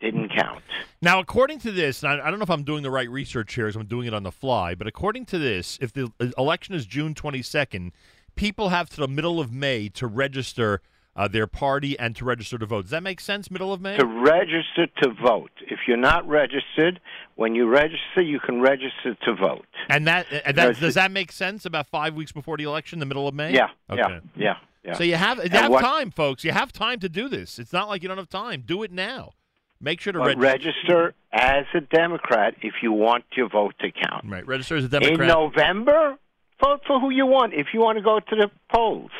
Didn't 0.00 0.30
count. 0.30 0.62
Now, 1.02 1.18
according 1.20 1.58
to 1.60 1.70
this, 1.72 2.02
and 2.02 2.12
I, 2.22 2.26
I 2.26 2.30
don't 2.30 2.38
know 2.38 2.44
if 2.44 2.50
I'm 2.50 2.62
doing 2.64 2.82
the 2.82 2.90
right 2.90 3.08
research 3.10 3.54
here 3.54 3.66
as 3.66 3.76
I'm 3.76 3.86
doing 3.86 4.06
it 4.06 4.14
on 4.14 4.22
the 4.22 4.32
fly, 4.32 4.74
but 4.74 4.86
according 4.86 5.26
to 5.26 5.38
this, 5.38 5.78
if 5.82 5.92
the 5.92 6.10
uh, 6.20 6.26
election 6.38 6.74
is 6.74 6.86
June 6.86 7.14
22nd, 7.14 7.92
people 8.34 8.70
have 8.70 8.88
to 8.90 8.96
the 8.96 9.08
middle 9.08 9.38
of 9.40 9.52
May 9.52 9.88
to 9.90 10.06
register 10.06 10.80
uh, 11.16 11.28
their 11.28 11.46
party 11.46 11.98
and 11.98 12.16
to 12.16 12.24
register 12.24 12.56
to 12.56 12.64
vote. 12.64 12.82
Does 12.82 12.90
that 12.92 13.02
make 13.02 13.20
sense? 13.20 13.50
Middle 13.50 13.72
of 13.74 13.80
May? 13.82 13.98
To 13.98 14.06
register 14.06 14.86
to 15.02 15.10
vote. 15.22 15.50
If 15.66 15.80
you're 15.86 15.96
not 15.98 16.26
registered, 16.26 17.00
when 17.34 17.54
you 17.54 17.66
register, 17.68 18.22
you 18.22 18.40
can 18.40 18.60
register 18.62 19.14
to 19.26 19.34
vote. 19.34 19.66
And 19.90 20.06
that, 20.06 20.26
and 20.46 20.56
that 20.56 20.78
does 20.80 20.94
that 20.94 21.10
make 21.10 21.30
sense? 21.32 21.66
About 21.66 21.88
five 21.88 22.14
weeks 22.14 22.32
before 22.32 22.56
the 22.56 22.64
election, 22.64 23.00
the 23.00 23.06
middle 23.06 23.28
of 23.28 23.34
May? 23.34 23.52
Yeah, 23.52 23.68
Okay. 23.90 24.00
yeah, 24.08 24.20
yeah, 24.36 24.54
yeah. 24.84 24.94
So 24.94 25.02
you 25.04 25.16
have 25.16 25.38
you 25.38 25.44
And 25.44 25.52
have 25.52 25.70
what- 25.72 25.82
time, 25.82 26.10
folks. 26.10 26.42
You 26.44 26.52
have 26.52 26.72
time 26.72 27.00
to 27.00 27.08
do 27.08 27.28
this. 27.28 27.58
It's 27.58 27.72
not 27.72 27.88
like 27.88 28.02
you 28.02 28.08
don't 28.08 28.18
have 28.18 28.30
time. 28.30 28.62
Do 28.64 28.82
it 28.82 28.92
now. 28.92 29.32
Make 29.80 30.00
sure 30.00 30.12
to 30.12 30.18
register. 30.18 30.40
register 30.40 31.14
as 31.32 31.64
a 31.74 31.80
Democrat 31.80 32.54
if 32.60 32.74
you 32.82 32.92
want 32.92 33.24
your 33.34 33.48
vote 33.48 33.74
to 33.80 33.90
count. 33.90 34.26
Right, 34.28 34.46
register 34.46 34.76
as 34.76 34.84
a 34.84 34.88
Democrat. 34.88 35.20
In 35.20 35.26
November, 35.26 36.18
vote 36.62 36.82
for 36.86 37.00
who 37.00 37.10
you 37.10 37.24
want. 37.26 37.54
If 37.54 37.68
you 37.72 37.80
want 37.80 37.96
to 37.96 38.04
go 38.04 38.20
to 38.20 38.36
the 38.36 38.50
polls, 38.72 39.10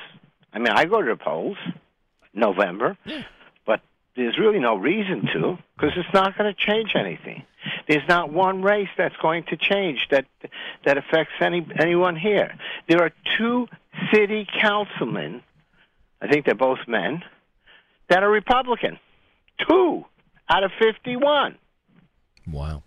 I 0.53 0.59
mean, 0.59 0.68
I 0.68 0.85
go 0.85 1.01
to 1.01 1.09
the 1.11 1.16
polls, 1.16 1.57
November, 2.35 2.99
Yeah. 3.07 3.23
but 3.64 3.81
there's 4.16 4.38
really 4.38 4.59
no 4.59 4.77
reason 4.77 5.27
to 5.33 5.59
because 5.77 5.96
it's 5.96 6.12
not 6.12 6.37
going 6.37 6.53
to 6.53 6.61
change 6.61 6.92
anything. 6.94 7.44
There's 7.88 8.07
not 8.09 8.31
one 8.31 8.62
race 8.62 8.88
that's 8.99 9.16
going 9.16 9.44
to 9.44 9.57
change 9.57 10.09
that 10.11 10.27
that 10.85 10.99
affects 10.99 11.35
any 11.40 11.66
anyone 11.79 12.16
here. 12.16 12.55
There 12.88 13.03
are 13.03 13.12
two 13.38 13.68
city 14.12 14.46
councilmen, 14.61 15.42
I 16.20 16.29
think 16.29 16.44
they're 16.44 16.55
both 16.55 16.81
men, 16.87 17.23
that 18.09 18.23
are 18.23 18.31
Republican. 18.31 18.99
Two 19.68 20.05
out 20.51 20.65
of 20.65 20.71
fifty-one. 20.79 21.57
Wow. 22.51 22.83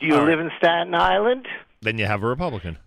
Do 0.00 0.06
you 0.06 0.14
All 0.14 0.20
right. 0.20 0.30
live 0.30 0.40
in 0.40 0.50
Staten 0.58 0.94
Island? 0.94 1.46
Then 1.80 1.98
you 1.98 2.06
have 2.06 2.22
a 2.22 2.26
Republican. 2.26 2.78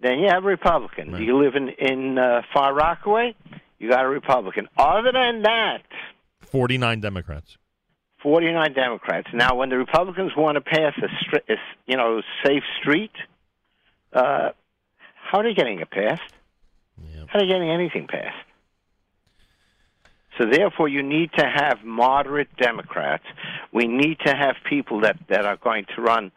Then 0.00 0.18
you 0.18 0.26
have 0.28 0.44
a 0.44 0.48
Republican. 0.48 1.12
Right. 1.12 1.18
Do 1.18 1.24
you 1.24 1.38
live 1.42 1.54
in 1.54 1.68
in 1.68 2.18
uh, 2.18 2.42
Far 2.52 2.74
Rockaway? 2.74 3.34
You 3.78 3.88
got 3.88 4.04
a 4.04 4.08
Republican. 4.08 4.68
Other 4.76 5.12
than 5.12 5.42
that, 5.42 5.82
49 6.50 7.00
Democrats. 7.00 7.56
49 8.22 8.72
Democrats. 8.74 9.28
Now, 9.34 9.56
when 9.56 9.68
the 9.68 9.76
Republicans 9.76 10.30
want 10.36 10.54
to 10.54 10.60
pass 10.60 10.94
a, 10.98 11.08
stri- 11.24 11.48
a 11.48 11.56
you 11.86 11.96
know 11.96 12.22
safe 12.44 12.62
street, 12.80 13.10
uh, 14.12 14.50
how 15.14 15.38
are 15.38 15.42
they 15.44 15.54
getting 15.54 15.80
it 15.80 15.90
passed? 15.90 16.22
Yeah. 17.00 17.24
How 17.28 17.38
are 17.38 17.42
they 17.42 17.48
getting 17.48 17.70
anything 17.70 18.06
passed? 18.06 18.36
So 20.42 20.48
therefore, 20.50 20.88
you 20.88 21.04
need 21.04 21.30
to 21.38 21.44
have 21.44 21.84
moderate 21.84 22.48
Democrats. 22.56 23.22
We 23.72 23.86
need 23.86 24.18
to 24.26 24.34
have 24.34 24.56
people 24.68 25.02
that 25.02 25.16
that 25.28 25.46
are 25.46 25.56
going 25.56 25.86
to 25.94 26.02
run, 26.02 26.32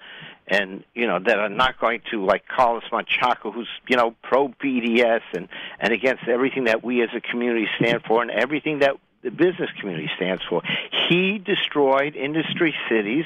and 0.47 0.83
you 0.93 1.07
know 1.07 1.17
that 1.25 1.39
are 1.39 1.49
not 1.49 1.79
going 1.79 2.01
to 2.11 2.23
like 2.23 2.43
Carlos 2.47 2.83
Menchaca, 2.91 3.51
who's 3.51 3.67
you 3.87 3.97
know 3.97 4.13
pro 4.21 4.49
BDS 4.49 5.21
and 5.33 5.47
and 5.79 5.91
against 5.91 6.27
everything 6.27 6.65
that 6.65 6.83
we 6.83 7.01
as 7.01 7.09
a 7.15 7.21
community 7.21 7.65
stand 7.79 8.03
for, 8.07 8.21
and 8.21 8.29
everything 8.29 8.79
that 8.79 8.95
the 9.23 9.31
business 9.31 9.71
community 9.79 10.09
stands 10.15 10.43
for. 10.47 10.61
He 11.09 11.39
destroyed 11.39 12.15
industry 12.15 12.75
cities. 12.87 13.25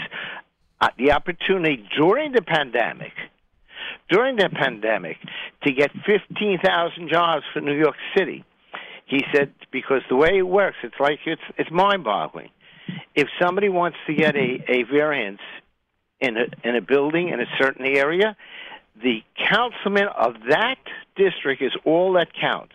Uh, 0.79 0.87
the 0.97 1.11
opportunity 1.11 1.85
during 1.97 2.31
the 2.31 2.41
pandemic, 2.41 3.11
during 4.09 4.37
the 4.37 4.47
pandemic, 4.47 5.17
to 5.63 5.73
get 5.73 5.91
15,000 6.05 7.09
jobs 7.09 7.43
for 7.51 7.59
New 7.59 7.77
York 7.77 7.97
City 8.17 8.45
he 9.09 9.23
said 9.33 9.53
because 9.71 10.01
the 10.09 10.15
way 10.15 10.37
it 10.37 10.47
works, 10.47 10.77
it's 10.83 10.99
like 10.99 11.19
it's 11.25 11.41
it's 11.57 11.71
mind-boggling. 11.71 12.49
If 13.15 13.27
somebody 13.41 13.69
wants 13.69 13.97
to 14.07 14.13
get 14.13 14.35
a, 14.35 14.63
a 14.67 14.83
variance 14.83 15.41
in 16.19 16.37
a 16.37 16.45
in 16.63 16.75
a 16.75 16.81
building 16.81 17.29
in 17.29 17.39
a 17.39 17.47
certain 17.59 17.85
area, 17.85 18.37
the 19.01 19.23
councilman 19.49 20.07
of 20.07 20.35
that 20.49 20.77
district 21.15 21.61
is 21.61 21.73
all 21.85 22.13
that 22.13 22.29
counts. 22.39 22.73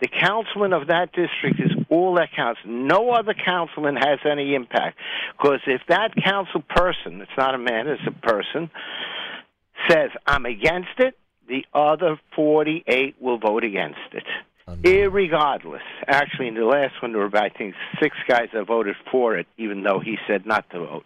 The 0.00 0.08
councilman 0.08 0.74
of 0.74 0.88
that 0.88 1.12
district 1.12 1.58
is 1.58 1.72
all 1.88 2.16
that 2.16 2.28
counts. 2.36 2.60
No 2.66 3.10
other 3.12 3.32
councilman 3.32 3.96
has 3.96 4.18
any 4.30 4.54
impact. 4.54 4.98
Because 5.38 5.60
if 5.66 5.80
that 5.88 6.14
council 6.22 6.62
person, 6.68 7.22
it's 7.22 7.30
not 7.38 7.54
a 7.54 7.58
man, 7.58 7.88
it's 7.88 8.02
a 8.06 8.10
person, 8.10 8.70
says, 9.88 10.10
I'm 10.26 10.44
against 10.44 10.98
it, 10.98 11.16
the 11.48 11.64
other 11.72 12.20
48 12.34 13.16
will 13.20 13.38
vote 13.38 13.64
against 13.64 14.12
it. 14.12 14.24
Irregardless, 14.68 15.80
actually, 16.08 16.48
in 16.48 16.54
the 16.54 16.64
last 16.64 17.00
one, 17.00 17.12
there 17.12 17.20
were, 17.20 17.36
I 17.36 17.50
think, 17.50 17.74
six 18.00 18.16
guys 18.26 18.48
that 18.52 18.66
voted 18.66 18.96
for 19.12 19.36
it, 19.36 19.46
even 19.56 19.84
though 19.84 20.00
he 20.00 20.18
said 20.26 20.44
not 20.44 20.68
to 20.70 20.80
vote. 20.80 21.04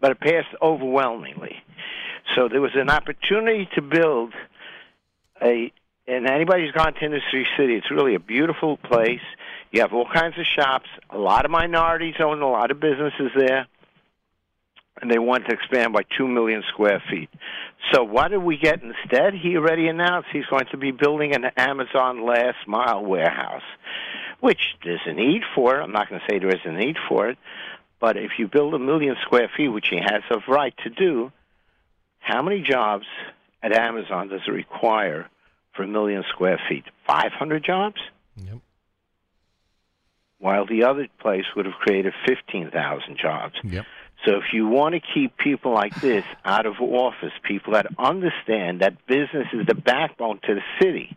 But 0.00 0.12
it 0.12 0.20
passed 0.20 0.54
overwhelmingly. 0.62 1.56
So 2.34 2.48
there 2.48 2.62
was 2.62 2.74
an 2.74 2.88
opportunity 2.88 3.68
to 3.74 3.82
build 3.82 4.32
a, 5.42 5.70
and 6.06 6.26
anybody 6.26 6.62
who's 6.62 6.72
gone 6.72 6.94
to 6.94 7.04
Industry 7.04 7.46
City, 7.58 7.74
it's 7.74 7.90
really 7.90 8.14
a 8.14 8.20
beautiful 8.20 8.78
place. 8.78 9.20
You 9.70 9.82
have 9.82 9.92
all 9.92 10.08
kinds 10.10 10.38
of 10.38 10.46
shops. 10.46 10.88
A 11.10 11.18
lot 11.18 11.44
of 11.44 11.50
minorities 11.50 12.14
own 12.20 12.40
a 12.40 12.48
lot 12.48 12.70
of 12.70 12.80
businesses 12.80 13.32
there 13.36 13.66
and 15.00 15.10
they 15.10 15.18
want 15.18 15.44
to 15.46 15.54
expand 15.54 15.92
by 15.92 16.02
2 16.16 16.26
million 16.28 16.62
square 16.72 17.02
feet. 17.10 17.28
So 17.92 18.04
what 18.04 18.28
did 18.28 18.42
we 18.42 18.56
get 18.56 18.80
instead? 18.82 19.34
He 19.34 19.56
already 19.56 19.88
announced 19.88 20.28
he's 20.32 20.46
going 20.46 20.66
to 20.70 20.76
be 20.76 20.92
building 20.92 21.34
an 21.34 21.44
Amazon 21.56 22.24
last 22.24 22.66
mile 22.66 23.04
warehouse, 23.04 23.62
which 24.40 24.60
there's 24.84 25.00
a 25.06 25.12
need 25.12 25.42
for. 25.54 25.80
I'm 25.80 25.92
not 25.92 26.08
going 26.08 26.20
to 26.20 26.26
say 26.32 26.38
there 26.38 26.54
is 26.54 26.60
a 26.64 26.72
need 26.72 26.96
for 27.08 27.28
it, 27.28 27.38
but 28.00 28.16
if 28.16 28.32
you 28.38 28.48
build 28.48 28.74
a 28.74 28.78
million 28.78 29.16
square 29.22 29.50
feet, 29.56 29.68
which 29.68 29.88
he 29.90 29.98
has 29.98 30.22
a 30.30 30.38
right 30.50 30.74
to 30.84 30.90
do, 30.90 31.32
how 32.20 32.42
many 32.42 32.62
jobs 32.62 33.04
at 33.62 33.72
Amazon 33.72 34.28
does 34.28 34.40
it 34.46 34.50
require 34.50 35.28
for 35.74 35.82
a 35.82 35.88
million 35.88 36.24
square 36.30 36.60
feet? 36.68 36.84
500 37.06 37.64
jobs? 37.64 38.00
Yep. 38.36 38.58
While 40.38 40.66
the 40.66 40.84
other 40.84 41.08
place 41.20 41.44
would 41.56 41.66
have 41.66 41.74
created 41.74 42.12
15,000 42.26 43.18
jobs. 43.18 43.54
Yep. 43.64 43.84
So 44.24 44.36
if 44.36 44.52
you 44.52 44.66
want 44.66 44.94
to 44.94 45.00
keep 45.00 45.36
people 45.36 45.74
like 45.74 45.94
this 46.00 46.24
out 46.44 46.66
of 46.66 46.80
office, 46.80 47.32
people 47.42 47.74
that 47.74 47.86
understand 47.98 48.80
that 48.80 49.06
business 49.06 49.46
is 49.52 49.66
the 49.66 49.74
backbone 49.74 50.40
to 50.46 50.54
the 50.54 50.62
city, 50.80 51.16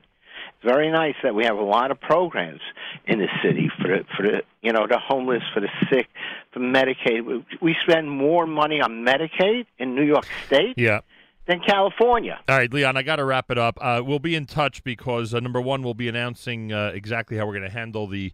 it's 0.57 0.63
very 0.65 0.91
nice 0.91 1.15
that 1.23 1.35
we 1.35 1.45
have 1.45 1.57
a 1.57 1.63
lot 1.63 1.91
of 1.91 2.01
programs 2.01 2.61
in 3.05 3.19
the 3.19 3.27
city 3.43 3.69
for 3.81 3.87
the, 3.87 4.03
for 4.15 4.23
the 4.23 4.41
you 4.61 4.73
know 4.73 4.87
the 4.87 4.97
homeless, 4.99 5.43
for 5.53 5.59
the 5.59 5.69
sick, 5.89 6.07
for 6.51 6.59
Medicaid. 6.59 7.45
We 7.61 7.75
spend 7.87 8.09
more 8.09 8.45
money 8.45 8.81
on 8.81 9.05
Medicaid 9.05 9.67
in 9.77 9.95
New 9.95 10.03
York 10.03 10.27
State. 10.45 10.73
Yeah 10.77 11.01
than 11.47 11.61
California. 11.61 12.39
All 12.49 12.57
right, 12.57 12.71
Leon, 12.71 12.97
I 12.97 13.03
got 13.03 13.15
to 13.15 13.23
wrap 13.25 13.49
it 13.49 13.57
up. 13.57 13.77
Uh, 13.81 14.01
we'll 14.05 14.19
be 14.19 14.35
in 14.35 14.45
touch 14.45 14.83
because 14.83 15.33
uh, 15.33 15.39
number 15.39 15.61
one, 15.61 15.81
we'll 15.81 15.93
be 15.93 16.09
announcing 16.09 16.71
uh, 16.71 16.91
exactly 16.93 17.37
how 17.37 17.45
we're 17.45 17.53
going 17.53 17.69
to 17.69 17.73
handle 17.73 18.05
the 18.05 18.33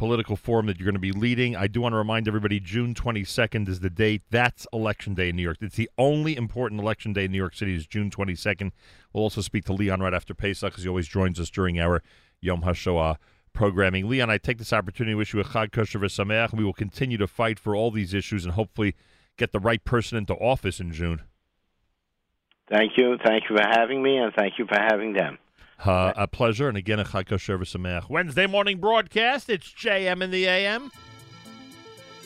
political 0.00 0.34
forum 0.34 0.64
that 0.64 0.78
you're 0.78 0.86
going 0.86 0.94
to 0.94 0.98
be 0.98 1.12
leading. 1.12 1.54
I 1.54 1.66
do 1.66 1.82
want 1.82 1.92
to 1.92 1.98
remind 1.98 2.26
everybody 2.26 2.58
June 2.58 2.94
22nd 2.94 3.68
is 3.68 3.80
the 3.80 3.90
date. 3.90 4.22
That's 4.30 4.66
election 4.72 5.12
day 5.12 5.28
in 5.28 5.36
New 5.36 5.42
York. 5.42 5.58
It's 5.60 5.76
the 5.76 5.90
only 5.98 6.36
important 6.36 6.80
election 6.80 7.12
day 7.12 7.26
in 7.26 7.32
New 7.32 7.36
York 7.36 7.54
City 7.54 7.76
is 7.76 7.86
June 7.86 8.10
22nd. 8.10 8.70
We'll 9.12 9.24
also 9.24 9.42
speak 9.42 9.66
to 9.66 9.74
Leon 9.74 10.00
right 10.00 10.14
after 10.14 10.32
Pesach 10.32 10.72
because 10.72 10.84
he 10.84 10.88
always 10.88 11.06
joins 11.06 11.38
us 11.38 11.50
during 11.50 11.78
our 11.78 12.02
Yom 12.40 12.62
HaShoah 12.62 13.16
programming. 13.52 14.08
Leon, 14.08 14.30
I 14.30 14.38
take 14.38 14.56
this 14.56 14.72
opportunity 14.72 15.12
to 15.12 15.18
wish 15.18 15.34
you 15.34 15.40
a 15.40 15.44
Chag 15.44 15.70
Kosher 15.70 15.98
V'Sameach. 15.98 16.54
We 16.54 16.64
will 16.64 16.72
continue 16.72 17.18
to 17.18 17.26
fight 17.26 17.58
for 17.58 17.76
all 17.76 17.90
these 17.90 18.14
issues 18.14 18.46
and 18.46 18.54
hopefully 18.54 18.94
get 19.36 19.52
the 19.52 19.60
right 19.60 19.84
person 19.84 20.16
into 20.16 20.32
office 20.32 20.80
in 20.80 20.92
June. 20.92 21.20
Thank 22.70 22.92
you. 22.96 23.18
Thank 23.22 23.50
you 23.50 23.56
for 23.56 23.68
having 23.68 24.02
me, 24.02 24.16
and 24.16 24.32
thank 24.32 24.54
you 24.58 24.64
for 24.64 24.80
having 24.80 25.12
them. 25.12 25.36
Uh, 25.84 26.12
a 26.16 26.26
pleasure. 26.26 26.68
And 26.68 26.76
again, 26.76 26.98
a 27.00 27.04
Chag 27.04 27.26
Kosher 27.26 27.58
V'Sameach. 27.58 28.08
Wednesday 28.10 28.46
morning 28.46 28.78
broadcast. 28.78 29.48
It's 29.48 29.68
JM 29.72 30.22
in 30.22 30.30
the 30.30 30.46
AM. 30.46 30.90